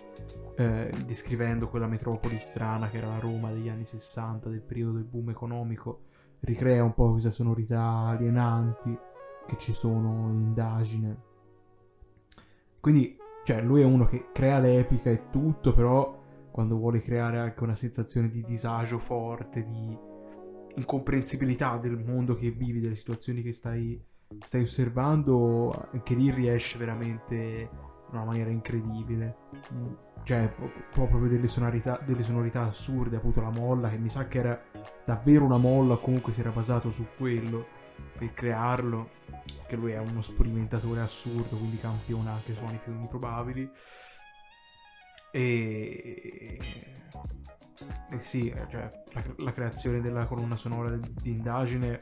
eh, 0.56 0.92
descrivendo 1.06 1.70
quella 1.70 1.88
metropoli 1.88 2.40
strana 2.40 2.90
che 2.90 2.98
era 2.98 3.08
la 3.08 3.20
Roma 3.20 3.52
degli 3.52 3.70
anni 3.70 3.86
60, 3.86 4.50
del 4.50 4.64
periodo 4.64 4.94
del 4.94 5.04
boom 5.04 5.30
economico, 5.30 6.06
ricrea 6.40 6.84
un 6.84 6.96
po' 6.96 7.12
queste 7.12 7.30
sonorità 7.30 7.84
alienanti 8.08 8.98
che 9.50 9.58
ci 9.58 9.72
sono 9.72 10.30
in 10.32 10.42
indagine. 10.42 11.18
Quindi, 12.80 13.18
cioè, 13.44 13.62
lui 13.62 13.82
è 13.82 13.86
uno 13.86 14.06
che 14.06 14.28
crea 14.32 14.60
l'epica 14.60 15.10
e 15.10 15.30
tutto, 15.32 15.74
però 15.74 16.18
quando 16.52 16.78
vuole 16.78 17.02
creare 17.02 17.40
anche 17.40 17.64
una 17.64 17.76
sensazione 17.76 18.30
di 18.30 18.44
disagio 18.44 19.00
forte, 19.00 19.64
di 19.64 19.98
incomprensibilità 20.76 21.78
del 21.78 21.98
mondo 21.98 22.36
che 22.36 22.52
vivi, 22.52 22.80
delle 22.80 22.96
situazioni 22.96 23.42
che 23.42 23.52
stai, 23.52 24.00
stai 24.40 24.62
osservando, 24.62 25.72
anche 25.92 26.14
lì 26.14 26.30
riesce 26.32 26.78
veramente 26.78 27.36
in 27.36 28.16
una 28.16 28.26
maniera 28.26 28.52
incredibile. 28.52 29.36
Cioè, 30.24 30.54
proprio 30.92 31.28
delle 31.28 31.48
sonorità, 31.48 32.00
delle 32.06 32.24
sonorità 32.24 32.64
assurde, 32.64 33.16
appunto 33.16 33.42
la 33.42 33.52
molla, 33.52 33.90
che 33.90 33.98
mi 33.98 34.10
sa 34.10 34.28
che 34.28 34.40
era 34.40 34.62
davvero 35.04 35.44
una 35.46 35.58
molla, 35.58 35.98
comunque 35.98 36.32
si 36.32 36.42
era 36.42 36.52
basato 36.52 36.90
su 36.90 37.08
quello 37.18 37.79
per 38.18 38.34
crearlo, 38.34 39.10
che 39.68 39.76
lui 39.76 39.92
è 39.92 40.00
uno 40.00 40.22
sperimentatore 40.22 41.02
assurdo, 41.02 41.58
quindi 41.58 41.78
campiona 41.78 42.34
anche 42.34 42.56
suoni 42.56 42.80
più 42.84 42.94
improbabili. 42.94 43.70
E... 45.32 46.58
e 48.10 48.20
sì, 48.20 48.54
cioè, 48.70 48.90
la, 49.14 49.24
la, 49.38 49.52
creazione 49.52 50.02
della 50.02 50.26
colonna 50.26 50.58
sonora 50.58 50.96
di 50.96 51.32
indagine 51.32 52.00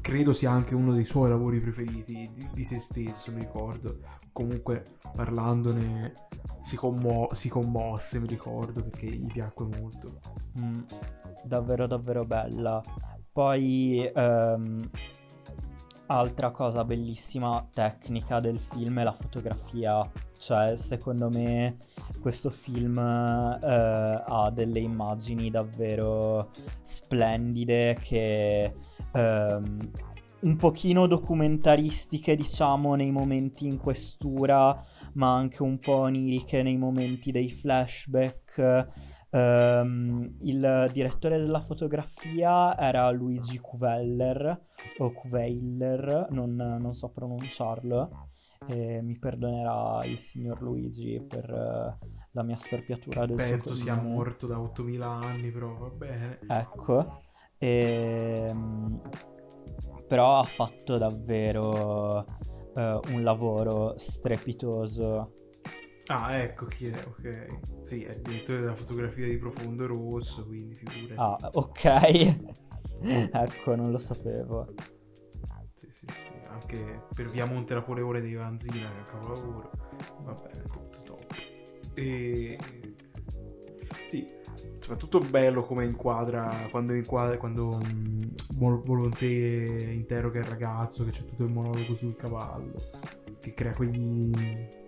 credo 0.00 0.32
sia 0.32 0.50
anche 0.50 0.74
uno 0.74 0.92
dei 0.92 1.04
suoi 1.04 1.28
lavori 1.28 1.58
preferiti 1.58 2.30
di, 2.32 2.48
di 2.52 2.64
se 2.64 2.78
stesso, 2.78 3.32
mi 3.32 3.40
ricordo. 3.40 3.98
Comunque 4.32 4.84
parlandone 5.14 6.12
si, 6.60 6.76
commo- 6.76 7.28
si 7.32 7.48
commosse, 7.48 8.18
mi 8.20 8.26
ricordo, 8.26 8.82
perché 8.82 9.06
gli 9.06 9.32
piacque 9.32 9.66
molto. 9.66 10.20
Mm, 10.60 10.82
davvero 11.44 11.86
davvero 11.86 12.24
bella. 12.24 12.82
Poi 13.32 14.10
ehm, 14.14 14.90
altra 16.06 16.50
cosa 16.50 16.84
bellissima 16.84 17.66
tecnica 17.72 18.40
del 18.40 18.58
film 18.58 19.00
è 19.00 19.02
la 19.02 19.12
fotografia. 19.12 19.98
Cioè, 20.38 20.76
secondo 20.76 21.28
me 21.28 21.76
questo 22.20 22.50
film 22.50 22.98
eh, 22.98 24.22
ha 24.26 24.50
delle 24.52 24.80
immagini 24.80 25.50
davvero 25.50 26.50
splendide 26.82 27.98
che 28.00 28.74
ehm, 29.12 29.90
un 30.38 30.56
pochino 30.56 31.06
documentaristiche, 31.06 32.36
diciamo, 32.36 32.94
nei 32.94 33.10
momenti 33.10 33.66
in 33.66 33.78
questura, 33.78 34.84
ma 35.14 35.34
anche 35.34 35.62
un 35.62 35.78
po' 35.78 35.96
oniriche 35.96 36.62
nei 36.62 36.76
momenti 36.76 37.32
dei 37.32 37.50
flashback. 37.50 38.88
Um, 39.36 40.34
il 40.40 40.88
direttore 40.94 41.36
della 41.36 41.60
fotografia 41.60 42.74
era 42.78 43.10
Luigi 43.10 43.58
Cuveller 43.58 44.62
o 44.96 45.12
Cuveiler, 45.12 46.28
non, 46.30 46.54
non 46.54 46.94
so 46.94 47.10
pronunciarlo. 47.10 48.30
E 48.66 49.02
mi 49.02 49.18
perdonerà 49.18 50.02
il 50.06 50.18
signor 50.18 50.62
Luigi 50.62 51.20
per 51.20 51.50
uh, 51.50 52.06
la 52.30 52.42
mia 52.42 52.56
storpiatura 52.56 53.26
del 53.26 53.36
Penso 53.36 53.74
sia 53.74 54.00
morto 54.00 54.46
da 54.46 54.58
8000 54.58 55.06
anni, 55.06 55.50
però 55.50 55.76
va 55.76 55.90
bene. 55.90 56.38
Ecco. 56.48 57.20
E, 57.58 58.46
um, 58.50 59.02
però 60.08 60.38
ha 60.38 60.44
fatto 60.44 60.96
davvero 60.96 62.24
uh, 62.74 63.12
un 63.12 63.22
lavoro 63.22 63.98
strepitoso. 63.98 65.32
Ah, 66.08 66.36
ecco 66.36 66.66
chi 66.66 66.86
è, 66.86 67.04
ok. 67.04 67.46
Sì, 67.82 68.04
è 68.04 68.10
il 68.10 68.22
direttore 68.22 68.60
della 68.60 68.74
fotografia 68.74 69.26
di 69.26 69.36
Profondo 69.38 69.86
Rosso, 69.86 70.46
quindi 70.46 70.74
figurati. 70.74 71.14
Ah, 71.16 71.50
ok. 71.52 71.84
ecco, 73.32 73.74
non 73.74 73.90
lo 73.90 73.98
sapevo. 73.98 74.72
Sì, 75.74 75.90
sì, 75.90 76.06
sì. 76.08 76.30
Anche 76.48 77.02
per 77.14 77.26
Via 77.26 77.44
Monte 77.46 77.74
Napoleone 77.74 78.20
di 78.20 78.34
Vanzina, 78.34 78.88
che 78.88 78.94
è 78.94 78.98
un 78.98 79.04
capolavoro. 79.04 79.70
Va 80.22 80.32
bene, 80.32 80.64
tutto 80.64 80.98
top. 81.04 81.34
E... 81.94 82.58
Soprattutto 84.86 85.18
bello 85.18 85.64
come 85.64 85.84
inquadra 85.84 86.68
quando 86.70 86.94
inquadra 86.94 87.36
quando 87.38 87.70
um, 87.70 88.80
Volonté 88.84 89.90
interroga 89.92 90.38
il 90.38 90.44
ragazzo 90.44 91.04
che 91.04 91.10
c'è 91.10 91.24
tutto 91.24 91.42
il 91.42 91.50
monologo 91.50 91.92
sul 91.96 92.14
cavallo 92.14 92.74
che 93.40 93.52
crea 93.52 93.72
quegli, 93.72 94.30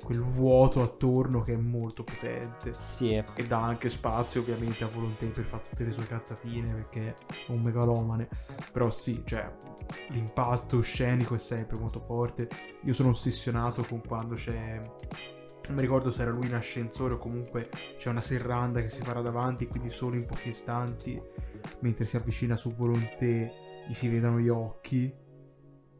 quel 0.05 0.21
vuoto 0.21 0.83
attorno 0.83 1.43
che 1.43 1.55
è 1.55 1.57
molto 1.57 2.05
potente. 2.05 2.73
Sì. 2.75 3.13
e 3.15 3.47
dà 3.49 3.61
anche 3.61 3.89
spazio 3.89 4.41
ovviamente 4.41 4.85
a 4.85 4.89
Volonté 4.89 5.27
per 5.27 5.45
fare 5.45 5.65
tutte 5.69 5.83
le 5.83 5.91
sue 5.91 6.07
cazzatine 6.07 6.73
perché 6.75 7.15
è 7.47 7.51
un 7.51 7.61
megalomane. 7.61 8.29
Però 8.73 8.89
sì 8.91 9.23
cioè 9.25 9.53
l'impatto 10.11 10.81
scenico 10.81 11.35
è 11.35 11.39
sempre 11.39 11.77
molto 11.77 11.99
forte. 11.99 12.49
Io 12.85 12.93
sono 12.93 13.09
ossessionato 13.09 13.83
con 13.83 14.01
quando 14.07 14.37
c'è 14.37 14.81
non 15.69 15.77
mi 15.77 15.83
ricordo 15.83 16.11
se 16.11 16.23
era 16.23 16.31
lui 16.31 16.47
in 16.47 16.55
ascensore 16.55 17.15
o 17.15 17.19
comunque 17.19 17.69
c'è 17.97 18.09
una 18.09 18.21
serranda 18.21 18.81
che 18.81 18.89
si 18.89 19.03
farà 19.03 19.21
davanti, 19.21 19.67
quindi 19.67 19.91
solo 19.91 20.17
in 20.17 20.25
pochi 20.25 20.49
istanti, 20.49 21.21
mentre 21.81 22.07
si 22.07 22.17
avvicina 22.17 22.57
su 22.57 22.73
Volonté, 22.73 23.53
gli 23.87 23.93
si 23.93 24.09
vedono 24.09 24.39
gli 24.39 24.49
occhi. 24.49 25.13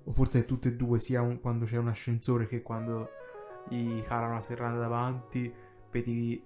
O 0.05 0.11
forse 0.11 0.47
tutte 0.47 0.71
e 0.71 0.75
due, 0.75 0.99
sia 0.99 1.21
un, 1.21 1.39
quando 1.39 1.67
c'è 1.67 1.77
un 1.77 1.89
ascensore 1.89 2.47
che 2.47 2.63
quando 2.63 3.11
gli 3.69 4.01
cala 4.03 4.29
una 4.29 4.41
serranda 4.41 4.81
davanti, 4.81 5.53
vedi 5.91 6.43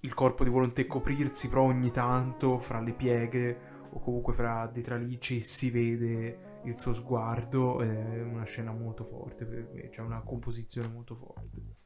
il 0.00 0.14
corpo 0.14 0.44
di 0.44 0.50
Volonté 0.50 0.86
coprirsi, 0.86 1.48
però 1.48 1.62
ogni 1.62 1.90
tanto 1.90 2.58
fra 2.58 2.80
le 2.80 2.92
pieghe 2.92 3.58
o 3.90 3.98
comunque 4.00 4.34
fra 4.34 4.68
dei 4.70 4.82
tralicci 4.82 5.40
si 5.40 5.70
vede 5.70 6.60
il 6.64 6.76
suo 6.76 6.92
sguardo. 6.92 7.80
È 7.80 8.22
una 8.22 8.44
scena 8.44 8.72
molto 8.72 9.04
forte 9.04 9.88
c'è 9.90 10.02
una 10.02 10.20
composizione 10.20 10.88
molto 10.88 11.14
forte. 11.14 11.77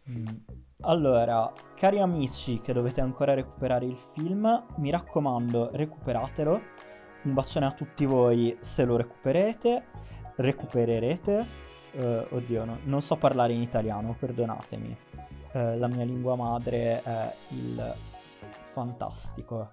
Allora, 0.80 1.52
cari 1.76 2.00
amici 2.00 2.60
che 2.60 2.72
dovete 2.72 3.00
ancora 3.00 3.34
recuperare 3.34 3.84
il 3.84 3.96
film, 4.14 4.64
mi 4.76 4.90
raccomando, 4.90 5.70
recuperatelo. 5.72 6.60
Un 7.24 7.34
bacione 7.34 7.66
a 7.66 7.72
tutti 7.72 8.04
voi 8.04 8.56
se 8.60 8.84
lo 8.84 8.96
recuperete, 8.96 9.84
recupererete. 10.36 11.60
Uh, 11.92 12.26
oddio, 12.34 12.64
no, 12.64 12.78
non 12.84 13.00
so 13.00 13.16
parlare 13.16 13.52
in 13.52 13.60
italiano, 13.60 14.16
perdonatemi. 14.18 14.96
Uh, 15.52 15.78
la 15.78 15.86
mia 15.86 16.04
lingua 16.04 16.34
madre 16.34 17.02
è 17.02 17.34
il 17.50 17.94
fantastico. 18.72 19.70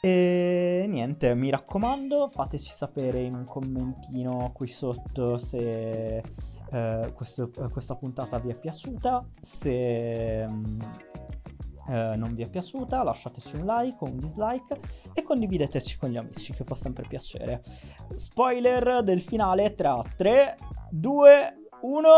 E 0.00 0.86
niente, 0.88 1.34
mi 1.34 1.50
raccomando, 1.50 2.28
fateci 2.28 2.72
sapere 2.72 3.20
in 3.20 3.34
un 3.34 3.44
commentino 3.44 4.50
qui 4.52 4.66
sotto 4.68 5.38
se 5.38 6.22
eh, 6.70 7.12
questo, 7.14 7.50
eh, 7.56 7.68
questa 7.70 7.96
puntata 7.96 8.38
vi 8.38 8.50
è 8.50 8.54
piaciuta. 8.54 9.26
Se 9.40 10.46
mm, 10.48 10.80
eh, 11.88 12.16
non 12.16 12.34
vi 12.34 12.42
è 12.42 12.48
piaciuta, 12.50 13.02
lasciateci 13.02 13.56
un 13.56 13.64
like 13.64 13.96
o 14.00 14.04
un 14.04 14.18
dislike 14.18 14.80
e 15.14 15.22
condivideteci 15.22 15.96
con 15.96 16.10
gli 16.10 16.16
amici, 16.16 16.52
che 16.52 16.64
fa 16.64 16.74
sempre 16.74 17.06
piacere. 17.08 17.62
Spoiler 18.14 19.02
del 19.02 19.22
finale 19.22 19.72
tra 19.74 20.02
3, 20.16 20.56
2, 20.90 21.56
1 21.80 22.08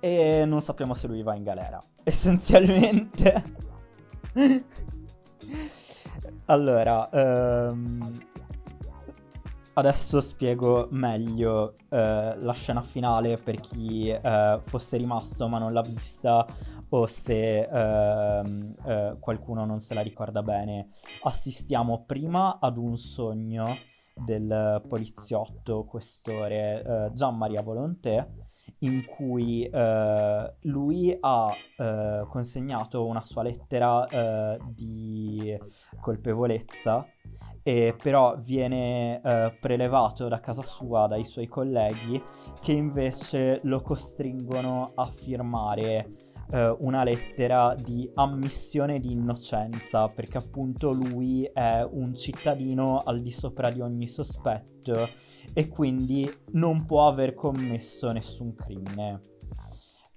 e 0.00 0.44
non 0.46 0.60
sappiamo 0.60 0.94
se 0.94 1.06
lui 1.08 1.22
va 1.22 1.34
in 1.34 1.42
galera. 1.42 1.78
Essenzialmente. 2.04 3.44
allora, 6.46 7.08
um, 7.12 8.30
Adesso 9.74 10.20
spiego 10.20 10.88
meglio 10.90 11.72
eh, 11.88 12.36
la 12.38 12.52
scena 12.52 12.82
finale 12.82 13.38
per 13.38 13.58
chi 13.58 14.10
eh, 14.10 14.60
fosse 14.64 14.98
rimasto 14.98 15.48
ma 15.48 15.56
non 15.56 15.72
l'ha 15.72 15.80
vista 15.80 16.46
o 16.90 17.06
se 17.06 17.60
eh, 17.60 18.42
eh, 18.84 19.16
qualcuno 19.18 19.64
non 19.64 19.80
se 19.80 19.94
la 19.94 20.02
ricorda 20.02 20.42
bene. 20.42 20.90
Assistiamo 21.22 22.04
prima 22.04 22.58
ad 22.60 22.76
un 22.76 22.98
sogno 22.98 23.78
del 24.14 24.82
poliziotto 24.86 25.84
questore 25.84 26.82
eh, 26.84 27.10
Gian 27.14 27.38
Maria 27.38 27.62
Volonté 27.62 28.50
in 28.80 29.06
cui 29.06 29.64
eh, 29.64 30.54
lui 30.62 31.16
ha 31.18 31.56
consegnato 32.28 33.06
una 33.06 33.22
sua 33.22 33.42
lettera 33.42 34.58
di 34.74 35.56
colpevolezza 36.00 37.06
e 37.62 37.94
però 38.00 38.36
viene 38.38 39.20
eh, 39.22 39.56
prelevato 39.60 40.28
da 40.28 40.40
casa 40.40 40.62
sua 40.62 41.06
dai 41.06 41.24
suoi 41.24 41.46
colleghi 41.46 42.20
che 42.60 42.72
invece 42.72 43.60
lo 43.64 43.80
costringono 43.80 44.92
a 44.94 45.04
firmare 45.04 46.30
eh, 46.50 46.76
una 46.80 47.04
lettera 47.04 47.74
di 47.74 48.10
ammissione 48.14 48.98
di 48.98 49.12
innocenza 49.12 50.08
perché 50.08 50.38
appunto 50.38 50.90
lui 50.90 51.44
è 51.44 51.86
un 51.88 52.14
cittadino 52.14 52.98
al 52.98 53.22
di 53.22 53.30
sopra 53.30 53.70
di 53.70 53.80
ogni 53.80 54.06
sospetto 54.06 55.08
e 55.54 55.68
quindi 55.68 56.30
non 56.52 56.84
può 56.84 57.08
aver 57.08 57.34
commesso 57.34 58.10
nessun 58.12 58.54
crimine. 58.54 59.20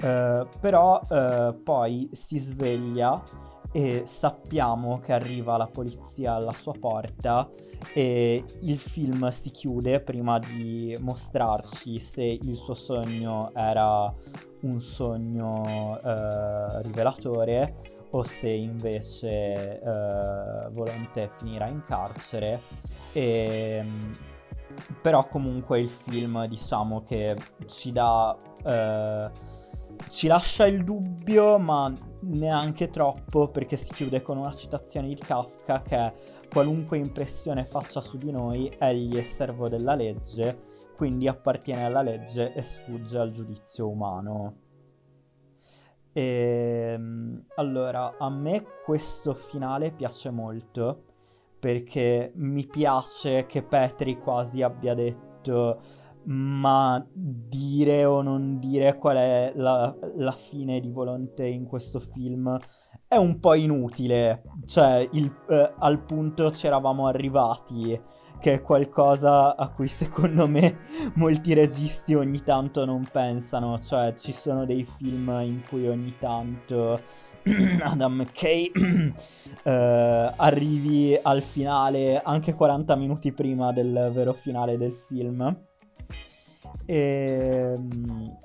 Uh, 0.03 0.45
però 0.59 0.99
uh, 0.99 1.63
poi 1.63 2.09
si 2.11 2.37
sveglia 2.37 3.23
e 3.75 4.03
sappiamo 4.05 4.99
che 4.99 5.11
arriva 5.11 5.57
la 5.57 5.67
polizia 5.67 6.35
alla 6.35 6.53
sua 6.53 6.71
porta 6.79 7.49
e 7.93 8.41
il 8.61 8.79
film 8.79 9.27
si 9.27 9.51
chiude 9.51 9.99
prima 9.99 10.39
di 10.39 10.97
mostrarci 11.01 11.99
se 11.99 12.23
il 12.23 12.55
suo 12.55 12.73
sogno 12.73 13.51
era 13.53 14.13
un 14.61 14.79
sogno 14.79 15.99
eh, 15.99 16.83
rivelatore 16.83 17.75
o 18.11 18.23
se 18.23 18.47
invece 18.47 19.81
eh, 19.81 20.69
Volonté 20.71 21.31
finirà 21.37 21.67
in 21.67 21.83
carcere. 21.85 22.61
E 23.11 23.83
però 25.01 25.27
comunque 25.27 25.81
il 25.81 25.89
film 25.89 26.45
diciamo 26.47 27.03
che 27.03 27.35
ci 27.65 27.91
dà 27.91 28.35
eh, 28.63 29.29
ci 30.09 30.27
lascia 30.27 30.65
il 30.65 30.83
dubbio, 30.83 31.57
ma 31.57 31.91
neanche 32.21 32.89
troppo, 32.89 33.49
perché 33.49 33.77
si 33.77 33.93
chiude 33.93 34.21
con 34.21 34.37
una 34.37 34.53
citazione 34.53 35.07
di 35.07 35.15
Kafka 35.15 35.81
che 35.81 35.95
è 35.95 36.13
qualunque 36.51 36.97
impressione 36.97 37.63
faccia 37.63 38.01
su 38.01 38.17
di 38.17 38.31
noi, 38.31 38.73
egli 38.79 39.17
è 39.17 39.23
servo 39.23 39.67
della 39.67 39.95
legge, 39.95 40.73
quindi 40.95 41.27
appartiene 41.27 41.83
alla 41.83 42.01
legge 42.01 42.53
e 42.53 42.61
sfugge 42.61 43.17
al 43.17 43.31
giudizio 43.31 43.89
umano. 43.89 44.55
E, 46.13 46.91
ehm, 46.93 47.45
allora, 47.55 48.15
a 48.17 48.29
me 48.29 48.65
questo 48.85 49.33
finale 49.33 49.91
piace 49.91 50.29
molto 50.29 51.03
perché 51.59 52.31
mi 52.35 52.65
piace 52.67 53.45
che 53.47 53.63
Petri 53.63 54.19
quasi 54.19 54.61
abbia 54.61 54.93
detto 54.93 55.81
ma 56.25 57.05
dire 57.13 58.05
o 58.05 58.21
non 58.21 58.59
dire 58.59 58.97
qual 58.97 59.17
è 59.17 59.53
la, 59.55 59.95
la 60.17 60.31
fine 60.31 60.79
di 60.79 60.89
Volonté 60.89 61.47
in 61.47 61.65
questo 61.65 61.99
film 61.99 62.57
è 63.07 63.17
un 63.17 63.39
po' 63.39 63.53
inutile, 63.53 64.43
cioè 64.65 65.07
il, 65.11 65.31
eh, 65.49 65.73
al 65.77 66.03
punto 66.03 66.49
c'eravamo 66.49 67.07
arrivati 67.07 67.99
che 68.39 68.53
è 68.53 68.61
qualcosa 68.61 69.55
a 69.55 69.69
cui 69.69 69.87
secondo 69.87 70.47
me 70.47 70.77
molti 71.15 71.53
registi 71.53 72.13
ogni 72.13 72.41
tanto 72.43 72.85
non 72.85 73.07
pensano, 73.11 73.79
cioè 73.79 74.13
ci 74.15 74.31
sono 74.31 74.65
dei 74.65 74.85
film 74.97 75.29
in 75.43 75.61
cui 75.67 75.87
ogni 75.87 76.15
tanto 76.19 76.99
Adam 77.81 78.21
McKay 78.21 78.71
eh, 79.63 80.33
arrivi 80.35 81.17
al 81.21 81.41
finale 81.41 82.21
anche 82.21 82.53
40 82.53 82.95
minuti 82.95 83.31
prima 83.31 83.71
del 83.71 84.11
vero 84.13 84.33
finale 84.33 84.77
del 84.77 84.95
film. 85.07 85.57
E, 86.85 87.73
ehm, 87.75 88.37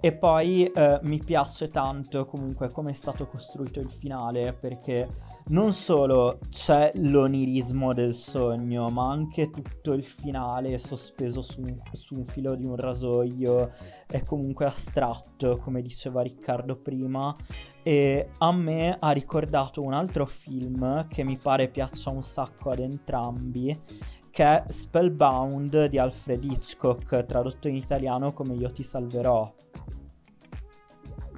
e 0.00 0.12
poi 0.12 0.64
eh, 0.64 1.00
mi 1.02 1.18
piace 1.18 1.66
tanto 1.66 2.24
comunque 2.24 2.70
come 2.70 2.90
è 2.90 2.94
stato 2.94 3.26
costruito 3.26 3.80
il 3.80 3.90
finale 3.90 4.52
perché 4.52 5.08
non 5.48 5.72
solo 5.72 6.38
c'è 6.50 6.92
l'onirismo 6.94 7.92
del 7.92 8.14
sogno, 8.14 8.90
ma 8.90 9.10
anche 9.10 9.50
tutto 9.50 9.94
il 9.94 10.04
finale 10.04 10.78
sospeso 10.78 11.42
su 11.42 11.62
un, 11.62 11.76
su 11.92 12.14
un 12.14 12.24
filo 12.26 12.54
di 12.54 12.64
un 12.64 12.76
rasoio 12.76 13.72
è 14.06 14.22
comunque 14.22 14.66
astratto, 14.66 15.58
come 15.58 15.82
diceva 15.82 16.22
Riccardo 16.22 16.76
prima. 16.76 17.34
E 17.82 18.28
a 18.38 18.52
me 18.52 18.96
ha 19.00 19.10
ricordato 19.10 19.82
un 19.82 19.94
altro 19.94 20.26
film 20.26 21.08
che 21.08 21.24
mi 21.24 21.38
pare 21.38 21.68
piaccia 21.68 22.10
un 22.10 22.22
sacco 22.22 22.70
ad 22.70 22.80
entrambi, 22.80 23.74
che 24.38 24.44
è 24.44 24.64
Spellbound 24.68 25.86
di 25.86 25.98
Alfred 25.98 26.44
Hitchcock, 26.44 27.26
tradotto 27.26 27.66
in 27.66 27.74
italiano 27.74 28.32
come 28.32 28.54
Io 28.54 28.70
ti 28.70 28.84
salverò. 28.84 29.52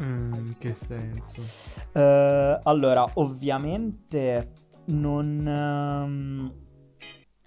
Mm, 0.03 0.51
che 0.59 0.75
senso? 0.75 1.41
Uh, 1.95 2.59
allora, 2.63 3.09
ovviamente 3.15 4.53
non, 4.89 5.47
um, 5.47 6.53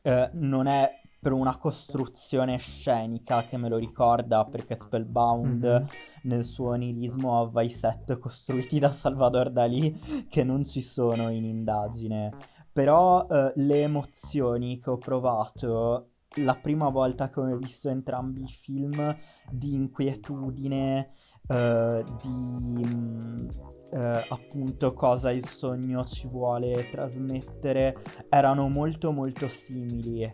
uh, 0.01 0.29
non 0.31 0.65
è 0.65 0.89
per 1.19 1.33
una 1.33 1.55
costruzione 1.57 2.57
scenica 2.57 3.45
che 3.45 3.55
me 3.57 3.69
lo 3.69 3.77
ricorda, 3.77 4.45
perché 4.45 4.75
Spellbound 4.75 5.63
mm-hmm. 5.63 5.85
nel 6.23 6.43
suo 6.43 6.69
onirismo 6.69 7.39
aveva 7.39 7.61
i 7.61 7.69
set 7.69 8.17
costruiti 8.17 8.79
da 8.79 8.89
Salvador 8.89 9.51
Dalì 9.51 10.25
che 10.27 10.43
non 10.43 10.65
ci 10.65 10.81
sono 10.81 11.29
in 11.29 11.45
indagine. 11.45 12.31
Però 12.73 13.27
uh, 13.27 13.51
le 13.55 13.81
emozioni 13.81 14.79
che 14.79 14.89
ho 14.89 14.97
provato 14.97 16.09
la 16.37 16.55
prima 16.55 16.89
volta 16.89 17.29
che 17.29 17.39
ho 17.39 17.57
visto 17.57 17.89
entrambi 17.89 18.43
i 18.43 18.47
film 18.47 19.15
di 19.51 19.75
inquietudine, 19.75 21.11
uh, 21.49 22.03
di 22.21 22.83
uh, 23.91 23.97
appunto 24.29 24.93
cosa 24.93 25.31
il 25.31 25.45
sogno 25.45 26.03
ci 26.05 26.27
vuole 26.27 26.89
trasmettere 26.89 28.01
erano 28.29 28.67
molto 28.69 29.11
molto 29.11 29.47
simili. 29.47 30.33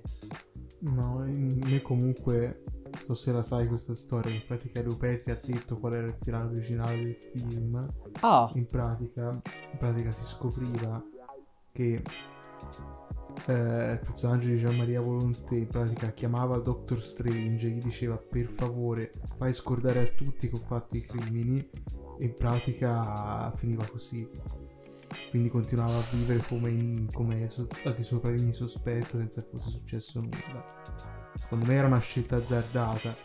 No, 0.82 1.26
me 1.26 1.82
comunque, 1.82 2.64
so 3.06 3.14
se 3.14 3.34
la 3.34 3.42
sai 3.42 3.68
questa 3.68 3.94
storia, 3.94 4.34
in 4.34 4.44
pratica 4.48 4.82
Lupetri 4.82 5.32
ha 5.32 5.40
detto 5.44 5.78
qual 5.78 5.94
era 5.94 6.06
il 6.06 6.16
finale 6.22 6.52
originale 6.52 7.04
del 7.04 7.16
film. 7.16 7.94
Ah! 8.22 8.50
In 8.54 8.66
pratica, 8.66 9.30
in 9.30 9.78
pratica 9.78 10.12
si 10.12 10.24
scopriva 10.24 11.04
che 11.80 12.02
eh, 13.46 13.92
il 13.94 14.00
personaggio 14.00 14.50
di 14.50 14.58
Gian 14.58 14.76
Maria 14.76 15.00
Volonté 15.00 15.56
in 15.56 15.68
pratica 15.68 16.12
chiamava 16.12 16.58
Doctor 16.58 17.02
Strange 17.02 17.68
e 17.68 17.70
gli 17.70 17.80
diceva 17.80 18.18
per 18.18 18.50
favore 18.50 19.12
fai 19.38 19.54
scordare 19.54 20.02
a 20.02 20.08
tutti 20.08 20.50
che 20.50 20.56
ho 20.56 20.60
fatto 20.60 20.98
i 20.98 21.02
crimini. 21.02 21.70
E 22.22 22.26
in 22.26 22.34
pratica 22.34 23.50
finiva 23.56 23.86
così. 23.86 24.30
Quindi 25.30 25.50
continuava 25.50 25.98
a 25.98 26.04
vivere 26.12 26.44
come, 26.46 26.70
in, 26.70 27.08
come 27.14 27.48
so, 27.48 27.66
al 27.86 27.94
di 27.94 28.04
sopra 28.04 28.32
di 28.32 28.42
ogni 28.42 28.54
sospetto 28.54 29.18
senza 29.18 29.42
che 29.42 29.48
fosse 29.54 29.70
successo 29.70 30.20
nulla. 30.20 30.66
Secondo 31.34 31.66
me 31.66 31.76
era 31.76 31.88
una 31.88 32.00
scelta 32.00 32.36
azzardata 32.36 33.16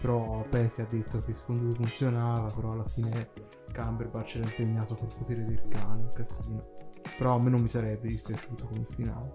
però 0.00 0.44
Petri 0.48 0.82
ha 0.82 0.86
detto 0.86 1.18
che 1.18 1.34
secondo 1.34 1.62
lui 1.62 1.74
funzionava 1.74 2.52
però 2.54 2.72
alla 2.72 2.86
fine 2.86 3.30
Cumberbatch 3.72 4.36
era 4.36 4.44
impegnato 4.44 4.94
col 4.94 5.08
potere 5.16 5.44
del 5.44 5.62
cane 5.68 6.02
un 6.02 6.08
casino 6.12 6.87
però 7.16 7.36
a 7.36 7.42
me 7.42 7.50
non 7.50 7.60
mi 7.60 7.68
sarebbe 7.68 8.08
dispiaciuto 8.08 8.66
come 8.66 8.84
finale. 8.88 9.32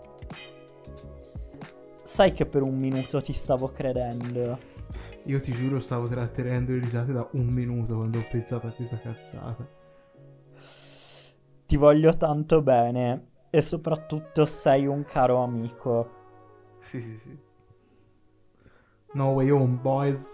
Sai 2.04 2.34
che 2.34 2.46
per 2.46 2.62
un 2.62 2.76
minuto 2.76 3.22
ti 3.22 3.34
stavo 3.34 3.72
credendo. 3.72 4.58
Io 5.26 5.40
ti 5.40 5.54
giuro 5.54 5.80
stavo 5.80 6.06
trattenendo 6.08 6.74
le 6.74 6.80
risate 6.80 7.14
da 7.14 7.28
un 7.34 7.48
minuto 7.48 7.96
quando 7.96 8.20
ho 8.20 8.28
pensato 8.30 8.68
a 8.68 8.72
questa 8.72 9.00
cazzata. 9.00 9.68
Ti 11.66 11.78
voglio 11.78 12.16
tanto 12.18 12.62
bene 12.62 13.32
e 13.50 13.62
soprattutto 13.62 14.46
sei 14.46 14.86
un 14.86 15.06
caro 15.06 15.38
amico. 15.38 16.22
Sì, 16.80 17.00
sì, 17.00 17.16
sì. 17.16 17.40
No 19.14 19.30
way 19.30 19.50
home, 19.50 19.78
boys. 19.82 20.28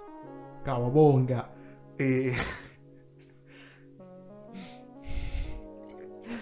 Cavabonga. 0.64 1.50
E... 1.96 2.34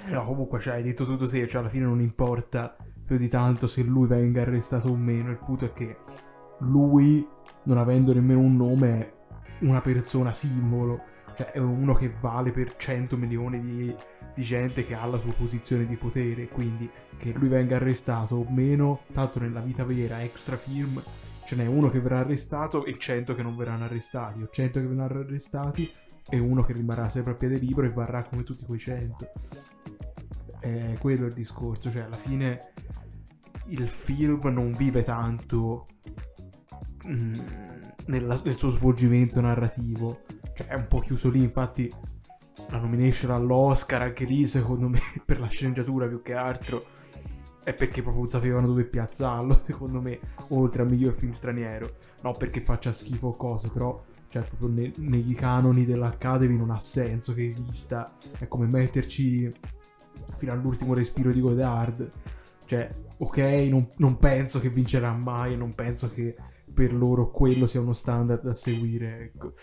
No, 0.10 0.24
comunque, 0.24 0.60
cioè, 0.60 0.76
hai 0.76 0.84
detto 0.84 1.04
tutto 1.04 1.28
te, 1.28 1.48
cioè, 1.48 1.60
alla 1.60 1.70
fine 1.70 1.86
non 1.86 2.00
importa 2.00 2.76
più 3.06 3.18
di 3.18 3.28
tanto 3.28 3.68
se 3.68 3.84
lui 3.84 4.08
venga 4.08 4.42
arrestato 4.42 4.88
o 4.88 4.96
meno. 4.96 5.32
Il 5.32 5.38
punto 5.38 5.66
è 5.66 5.74
che 5.74 5.98
lui, 6.60 7.28
non 7.64 7.78
avendo 7.78 8.14
nemmeno 8.14 8.40
un 8.40 8.56
nome, 8.56 9.00
è 9.00 9.14
una 9.62 9.82
persona 9.82 10.32
simbolo. 10.32 11.02
Cioè, 11.36 11.52
è 11.52 11.60
uno 11.60 11.94
che 11.94 12.14
vale 12.20 12.52
per 12.52 12.76
100 12.78 13.18
milioni 13.18 13.60
di, 13.60 13.94
di 14.34 14.42
gente 14.42 14.84
che 14.86 14.96
ha 14.96 15.06
la 15.06 15.18
sua 15.18 15.34
posizione 15.34 15.86
di 15.86 15.98
potere. 15.98 16.48
Quindi, 16.48 16.90
che 17.18 17.34
lui 17.34 17.50
venga 17.50 17.76
arrestato 17.76 18.36
o 18.36 18.46
meno, 18.50 19.02
tanto 19.12 19.40
nella 19.40 19.60
vita 19.60 19.84
vera, 19.84 20.24
extra 20.24 20.56
film, 20.56 21.04
ce 21.46 21.56
n'è 21.56 21.66
uno 21.66 21.90
che 21.90 22.00
verrà 22.00 22.20
arrestato 22.20 22.86
e 22.86 22.98
100 22.98 23.36
che 23.36 23.44
non 23.44 23.56
verranno 23.56 23.84
arrestati, 23.84 24.42
o 24.42 24.48
100 24.50 24.80
che 24.80 24.86
verranno 24.86 25.20
arrestati 25.20 25.92
e 26.30 26.40
uno 26.40 26.64
che 26.64 26.74
rimarrà 26.74 27.10
sempre 27.10 27.34
a 27.34 27.36
piede 27.36 27.58
libero 27.58 27.88
e 27.88 27.92
varrà 27.92 28.24
come 28.24 28.44
tutti 28.44 28.66
quei 28.66 28.80
100 28.80 29.32
è 30.60 30.98
quello 31.00 31.26
il 31.26 31.34
discorso, 31.34 31.90
cioè 31.90 32.04
alla 32.04 32.16
fine 32.16 32.74
il 33.68 33.88
film 33.88 34.48
non 34.48 34.74
vive 34.74 35.04
tanto 35.04 35.86
mm, 37.08 37.34
nella, 38.08 38.42
nel 38.44 38.58
suo 38.58 38.70
svolgimento 38.70 39.40
narrativo, 39.42 40.22
cioè 40.54 40.68
è 40.68 40.76
un 40.76 40.88
po' 40.88 41.00
chiuso 41.00 41.30
lì, 41.30 41.42
infatti 41.42 41.92
la 42.70 42.80
nomination 42.80 43.32
all'Oscar 43.32 44.02
anche 44.02 44.26
lì 44.26 44.46
secondo 44.46 44.90
me 44.90 45.00
per 45.26 45.40
la 45.40 45.48
sceneggiatura 45.48 46.08
più 46.08 46.22
che 46.22 46.34
altro 46.34 46.84
è 47.64 47.74
perché 47.74 48.02
proprio 48.02 48.30
sapevano 48.30 48.68
dove 48.68 48.86
piazzarlo, 48.86 49.60
secondo 49.64 50.02
me, 50.02 50.20
oltre 50.50 50.84
al 50.84 50.90
miglior 50.90 51.14
film 51.14 51.32
straniero. 51.32 51.98
No 52.22 52.32
perché 52.32 52.62
faccia 52.62 52.94
schifo 52.94 53.28
o 53.28 53.36
cose, 53.36 53.70
però 53.70 54.02
cioè 54.28 54.44
proprio 54.44 54.70
ne, 54.70 54.92
nei 54.98 55.34
canoni 55.34 55.86
dell'Academy 55.86 56.56
non 56.56 56.72
ha 56.72 56.80
senso 56.80 57.34
che 57.34 57.46
esista. 57.46 58.16
È 58.38 58.48
come 58.48 58.68
metterci 58.68 59.50
fino 60.38 60.52
all'ultimo 60.52 60.94
respiro 60.94 61.32
di 61.32 61.40
Godard. 61.40 62.08
Cioè, 62.66 62.90
ok, 63.18 63.38
non, 63.70 63.88
non 63.98 64.18
penso 64.18 64.60
che 64.60 64.70
vincerà 64.70 65.14
mai, 65.14 65.56
non 65.56 65.74
penso 65.74 66.10
che 66.10 66.36
per 66.74 66.94
loro 66.94 67.32
quello 67.32 67.66
sia 67.66 67.80
uno 67.80 67.94
standard 67.94 68.44
da 68.44 68.54
seguire, 68.54 69.32
ecco. 69.34 69.54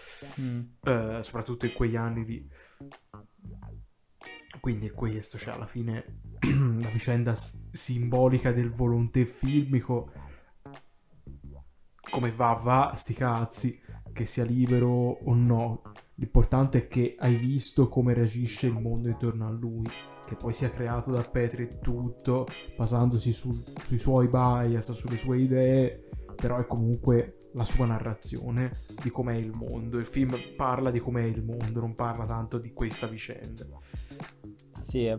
Mm. 0.40 0.60
Uh, 0.80 1.20
soprattutto 1.20 1.66
in 1.66 1.72
quegli 1.74 1.96
anni 1.96 2.24
di... 2.24 2.48
Quindi 4.60 4.86
è 4.86 4.92
questo, 4.92 5.36
cioè 5.36 5.54
alla 5.54 5.66
fine 5.66 6.20
la 6.80 6.88
vicenda 6.88 7.34
s- 7.34 7.68
simbolica 7.72 8.52
del 8.52 8.70
volonté 8.70 9.26
filmico 9.26 10.10
come 12.14 12.32
va 12.32 12.52
va, 12.52 12.92
sti 12.94 13.14
cazzi, 13.14 13.80
che 14.14 14.24
sia 14.24 14.44
libero 14.44 14.88
o 14.88 15.34
no. 15.34 15.82
L'importante 16.14 16.78
è 16.78 16.86
che 16.86 17.14
hai 17.18 17.36
visto 17.36 17.88
come 17.88 18.14
reagisce 18.14 18.68
il 18.68 18.80
mondo 18.80 19.08
intorno 19.08 19.46
a 19.46 19.50
lui 19.50 19.86
che 20.24 20.36
poi 20.36 20.54
sia 20.54 20.70
creato 20.70 21.10
da 21.10 21.20
Petri 21.20 21.68
tutto, 21.82 22.46
basandosi 22.76 23.30
su, 23.30 23.52
sui 23.82 23.98
suoi 23.98 24.28
bias, 24.28 24.92
sulle 24.92 25.18
sue 25.18 25.38
idee, 25.38 26.08
però 26.34 26.58
è 26.58 26.66
comunque 26.66 27.36
la 27.52 27.64
sua 27.64 27.86
narrazione 27.86 28.70
di 29.02 29.10
com'è 29.10 29.34
il 29.34 29.52
mondo. 29.54 29.98
Il 29.98 30.06
film 30.06 30.34
parla 30.56 30.90
di 30.90 30.98
com'è 30.98 31.22
il 31.22 31.44
mondo, 31.44 31.80
non 31.80 31.94
parla 31.94 32.24
tanto 32.24 32.58
di 32.58 32.72
questa 32.72 33.06
vicenda. 33.06 33.66
Sì, 34.72 35.14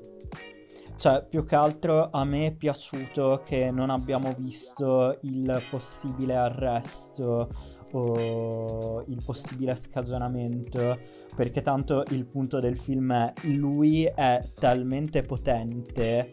cioè 0.98 1.26
più 1.28 1.46
che 1.46 1.56
altro 1.56 2.10
a 2.10 2.24
me 2.24 2.48
è 2.48 2.56
piaciuto 2.56 3.42
che 3.46 3.70
non 3.70 3.90
abbiamo 3.90 4.34
visto 4.34 5.20
il 5.22 5.66
possibile 5.70 6.36
arresto 6.36 7.50
o 7.96 9.04
il 9.08 9.22
possibile 9.24 9.76
scagionamento, 9.76 10.98
perché 11.36 11.62
tanto 11.62 12.04
il 12.10 12.26
punto 12.26 12.60
del 12.60 12.78
film 12.78 13.14
è 13.14 13.34
lui 13.44 14.04
è 14.04 14.42
talmente 14.60 15.22
potente 15.24 16.32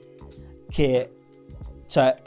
che, 0.69 1.13
cioè, 1.87 2.21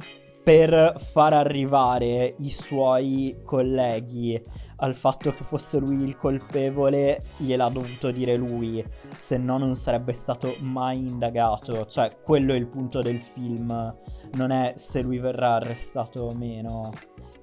per 0.43 0.95
far 0.99 1.33
arrivare 1.33 2.35
i 2.37 2.51
suoi 2.51 3.39
colleghi 3.43 4.39
al 4.77 4.93
fatto 4.93 5.33
che 5.33 5.43
fosse 5.43 5.79
lui 5.79 6.03
il 6.03 6.15
colpevole 6.17 7.23
gliel'ha 7.37 7.69
dovuto 7.69 8.11
dire 8.11 8.35
lui, 8.35 8.85
se 9.17 9.37
no 9.37 9.57
non 9.57 9.75
sarebbe 9.75 10.13
stato 10.13 10.55
mai 10.59 10.99
indagato. 10.99 11.85
Cioè, 11.85 12.17
quello 12.23 12.53
è 12.53 12.57
il 12.57 12.67
punto 12.67 13.01
del 13.01 13.21
film, 13.21 13.95
non 14.33 14.51
è 14.51 14.73
se 14.75 15.01
lui 15.01 15.17
verrà 15.17 15.55
arrestato 15.55 16.25
o 16.25 16.35
meno. 16.35 16.91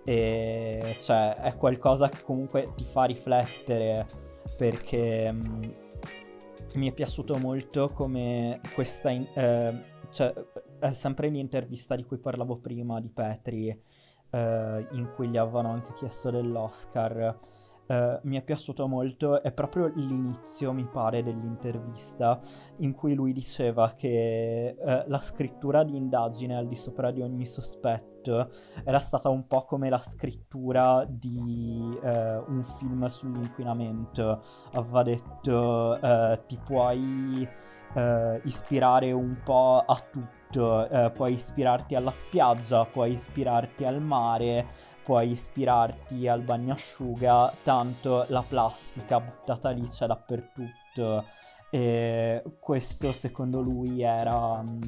E 0.05 0.97
cioè, 0.99 1.35
è 1.35 1.57
qualcosa 1.57 2.09
che 2.09 2.23
comunque 2.23 2.67
ti 2.75 2.85
fa 2.85 3.05
riflettere 3.05 4.07
perché 4.57 5.31
mh, 5.31 5.39
mm, 5.39 5.71
mi 6.77 6.91
è 6.91 6.93
piaciuto 6.93 7.37
molto 7.39 7.89
come 7.93 8.61
questa... 8.75 9.11
In- 9.11 9.27
eh, 9.35 9.91
cioè, 10.11 10.33
è 10.79 10.91
sempre 10.91 11.29
l'intervista 11.29 11.95
di 11.95 12.05
cui 12.05 12.19
parlavo 12.19 12.59
prima 12.59 13.01
di 13.01 13.09
Petri, 13.09 13.69
eh, 13.69 14.87
in 14.91 15.13
cui 15.15 15.29
gli 15.29 15.37
avevano 15.37 15.71
anche 15.71 15.93
chiesto 15.95 16.31
dell'Oscar. 16.31 17.39
Uh, 17.85 18.19
mi 18.23 18.37
è 18.39 18.43
piaciuto 18.43 18.87
molto, 18.87 19.43
è 19.43 19.53
proprio 19.53 19.89
l'inizio, 19.89 20.73
mi 20.73 20.87
pare, 20.87 21.23
dell'intervista 21.23 22.41
in 22.79 22.95
cui 22.95 23.13
lui 23.13 23.33
diceva 23.33 23.93
che 23.95 24.75
uh, 24.79 25.03
la 25.09 25.19
scrittura 25.19 25.83
di 25.83 25.97
indagine 25.97 26.57
al 26.57 26.69
di 26.69 26.77
sopra 26.77 27.11
di 27.11 27.21
ogni 27.21 27.45
sospetto 27.45 28.12
era 28.85 28.99
stata 29.01 29.29
un 29.29 29.47
po' 29.47 29.65
come 29.65 29.89
la 29.89 29.99
scrittura 29.99 31.05
di 31.09 31.99
uh, 32.03 32.09
un 32.49 32.63
film 32.79 33.07
sull'inquinamento. 33.07 34.43
Aveva 34.73 35.03
detto 35.03 35.99
ti 36.47 36.59
puoi 36.65 37.49
ispirare 38.45 39.13
un 39.13 39.37
po' 39.45 39.85
a 39.87 40.03
tutto 40.11 40.33
eh, 40.55 41.11
puoi 41.15 41.33
ispirarti 41.33 41.95
alla 41.95 42.11
spiaggia, 42.11 42.85
puoi 42.85 43.13
ispirarti 43.13 43.85
al 43.85 44.01
mare, 44.01 44.67
puoi 45.03 45.31
ispirarti 45.31 46.29
al 46.29 46.43
bagnasciuga, 46.43 47.53
tanto 47.63 48.27
la 48.29 48.45
plastica 48.47 49.21
buttata 49.21 49.71
lì 49.71 49.87
c'è 49.89 50.07
dappertutto. 50.07 51.25
E 51.75 52.43
questo 52.61 53.13
secondo 53.13 53.63
lui 53.63 54.03
era 54.03 54.61
um, 54.61 54.79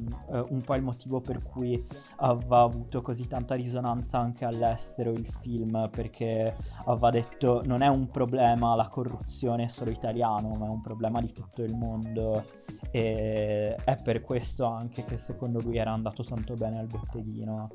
un 0.51 0.61
po' 0.63 0.75
il 0.75 0.83
motivo 0.83 1.23
per 1.23 1.43
cui 1.43 1.83
aveva 2.17 2.61
avuto 2.61 3.01
così 3.01 3.27
tanta 3.27 3.55
risonanza 3.55 4.19
anche 4.19 4.45
all'estero 4.45 5.11
il 5.13 5.27
film, 5.41 5.89
perché 5.91 6.55
aveva 6.85 7.09
detto 7.09 7.63
non 7.65 7.81
è 7.81 7.89
un 7.89 8.11
problema 8.11 8.75
la 8.75 8.87
corruzione 8.87 9.71
solo 9.71 9.93
italiano, 9.93 10.51
ma 10.59 10.67
è 10.67 10.69
un 10.69 10.83
problema 10.83 11.23
di 11.23 11.33
tutto 11.33 11.63
il 11.63 11.75
mondo 11.75 12.45
e 12.91 13.75
è 13.77 13.97
per 14.03 14.21
questo 14.21 14.67
anche 14.67 15.07
che 15.07 15.17
secondo 15.17 15.61
lui 15.61 15.79
era 15.79 15.93
andato 15.93 16.23
tanto 16.23 16.53
bene 16.53 16.81
al 16.81 16.87
botteghino. 16.87 17.71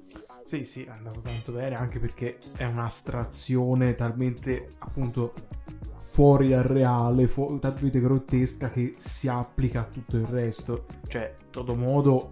Sì, 0.50 0.64
sì, 0.64 0.82
è 0.82 0.90
andato 0.90 1.20
tanto 1.20 1.52
bene 1.52 1.76
anche 1.76 2.00
perché 2.00 2.40
è 2.58 2.64
un'astrazione 2.64 3.94
talmente 3.94 4.70
appunto 4.80 5.32
fuori 5.94 6.50
dal 6.50 6.64
reale, 6.64 7.28
fu- 7.28 7.60
talmente 7.60 8.00
grottesca 8.00 8.72
che 8.72 8.94
si 8.96 9.28
applica 9.28 9.82
a 9.82 9.84
tutto 9.84 10.18
il 10.18 10.26
resto. 10.26 10.88
Cioè, 11.08 11.36
todo 11.52 11.76
modo 11.76 12.32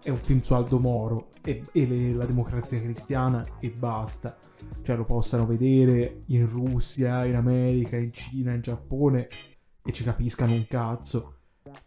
è 0.00 0.10
un 0.10 0.18
film 0.18 0.42
su 0.42 0.54
Aldo 0.54 0.78
Moro 0.78 1.26
e, 1.42 1.60
e 1.72 1.86
le, 1.88 2.12
la 2.12 2.24
democrazia 2.24 2.80
cristiana 2.80 3.44
e 3.58 3.72
basta. 3.76 4.36
Cioè, 4.82 4.94
lo 4.94 5.04
possano 5.04 5.44
vedere 5.44 6.22
in 6.26 6.48
Russia, 6.48 7.24
in 7.24 7.34
America, 7.34 7.96
in 7.96 8.12
Cina, 8.12 8.52
in 8.52 8.60
Giappone 8.60 9.26
e 9.82 9.90
ci 9.90 10.04
capiscano 10.04 10.52
un 10.52 10.68
cazzo. 10.68 11.38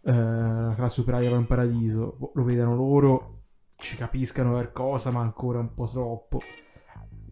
Eh, 0.02 0.12
la 0.12 0.74
classe 0.76 1.00
operaia 1.00 1.30
va 1.30 1.38
in 1.38 1.46
paradiso, 1.46 2.32
lo 2.34 2.44
vedano 2.44 2.76
loro, 2.76 3.39
ci 3.80 3.96
capiscano 3.96 4.52
qualcosa, 4.52 5.10
ma 5.10 5.20
ancora 5.20 5.58
un 5.58 5.74
po' 5.74 5.86
troppo. 5.86 6.40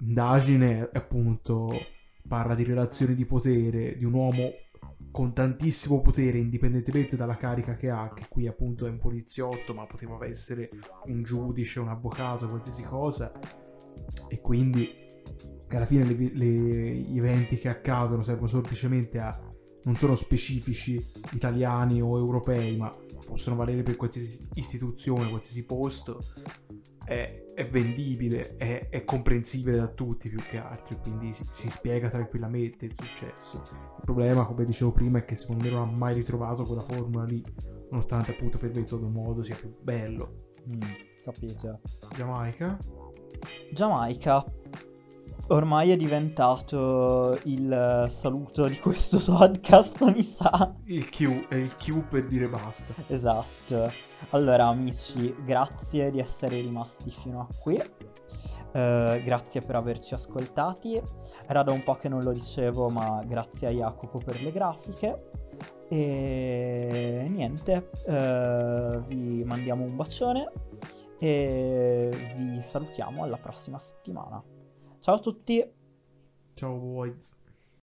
Indagine, 0.01 0.89
appunto, 0.93 1.69
parla 2.27 2.55
di 2.55 2.65
relazioni 2.65 3.15
di 3.15 3.25
potere 3.25 3.97
di 3.97 4.05
un 4.05 4.15
uomo 4.15 4.53
con 5.11 5.33
tantissimo 5.33 6.01
potere, 6.01 6.39
indipendentemente 6.39 7.17
dalla 7.17 7.35
carica 7.35 7.75
che 7.75 7.89
ha, 7.91 8.13
che 8.15 8.27
qui 8.29 8.47
appunto 8.47 8.87
è 8.87 8.91
un 8.91 8.99
poliziotto, 8.99 9.75
ma 9.75 9.87
poteva 9.87 10.19
essere 10.27 10.71
un 11.07 11.23
giudice, 11.23 11.81
un 11.81 11.89
avvocato, 11.89 12.47
qualsiasi 12.47 12.83
cosa. 12.83 13.33
E 14.29 14.41
quindi 14.41 15.07
alla 15.69 15.87
fine 15.87 16.05
le, 16.05 16.31
le, 16.33 16.47
gli 16.47 17.19
eventi 17.19 17.57
che 17.57 17.69
accadono 17.69 18.23
servono 18.23 18.49
semplicemente 18.49 19.19
a 19.19 19.39
non 19.85 19.97
sono 19.97 20.15
specifici 20.15 21.03
italiani 21.33 22.03
o 22.03 22.19
europei, 22.19 22.77
ma 22.77 22.91
possono 23.27 23.57
valere 23.57 23.83
per 23.83 23.97
qualsiasi 23.97 24.49
istituzione, 24.55 25.29
qualsiasi 25.29 25.65
posto 25.65 26.21
è, 27.09 27.45
è 27.55 27.65
vendibile, 27.65 28.57
è, 28.59 28.89
è, 28.91 29.03
comprensibile 29.03 29.79
da 29.79 29.89
tutti 29.89 30.29
più 30.29 30.41
che 30.41 30.59
altro, 30.59 30.99
quindi 31.01 31.33
si, 31.33 31.47
si, 31.49 31.71
spiega 31.71 32.11
tranquillamente 32.11 32.85
il 32.85 32.95
successo. 32.95 33.63
Il 33.97 34.03
problema, 34.05 34.45
come 34.45 34.65
dicevo 34.65 34.93
prima, 34.93 35.19
è 35.19 35.25
che 35.25 35.35
secondo 35.35 35.65
me 35.65 35.71
non 35.71 35.89
ha 35.89 35.97
mai 35.97 36.13
ritrovato 36.13 36.65
quella 36.65 36.83
formula 36.83 37.25
lì, 37.25 37.43
nonostante 37.91 38.33
appunto 38.33 38.59
per 38.59 38.73
metodo 38.75 39.09
modo 39.09 39.41
sia 39.41 39.57
più 39.57 39.75
bello. 39.81 40.51
Mm, 40.71 40.81
capito. 41.23 41.81
Giamaica? 42.15 42.79
Giamaica. 43.73 44.45
Ormai 45.51 45.93
è 45.93 45.97
diventato 45.97 47.39
il 47.45 48.05
saluto 48.09 48.67
di 48.67 48.79
questo 48.79 49.17
podcast, 49.33 50.05
mi 50.13 50.23
sa. 50.23 50.75
Il 50.85 51.09
Q, 51.09 51.49
è 51.49 51.55
il 51.55 51.75
Q 51.75 52.07
per 52.07 52.27
dire 52.27 52.49
basta. 52.49 52.93
Esatto. 53.07 53.91
Allora, 54.31 54.67
amici, 54.67 55.35
grazie 55.47 56.11
di 56.11 56.19
essere 56.19 56.61
rimasti 56.61 57.11
fino 57.11 57.41
a 57.41 57.49
qui. 57.63 57.77
Uh, 57.77 59.23
grazie 59.23 59.63
per 59.63 59.77
averci 59.77 60.13
ascoltati. 60.13 61.01
Era 61.47 61.63
da 61.63 61.73
un 61.73 61.83
po' 61.83 61.95
che 61.95 62.11
non 62.11 62.23
lo 62.23 62.33
dicevo, 62.33 62.91
ma 62.91 63.23
grazie 63.25 63.69
a 63.69 63.71
Jacopo 63.71 64.19
per 64.23 64.43
le 64.43 64.53
grafiche. 64.53 65.31
E 65.89 67.25
niente, 67.27 67.89
uh, 68.05 69.01
vi 69.07 69.43
mandiamo 69.45 69.85
un 69.85 69.97
bacione 69.97 70.53
e 71.19 72.35
vi 72.37 72.61
salutiamo 72.61 73.23
alla 73.23 73.39
prossima 73.39 73.81
settimana. 73.81 74.45
Ciao 75.01 75.17
a 75.17 75.19
tutti. 75.21 75.65
Ciao 76.55 76.77
boys. 76.77 77.37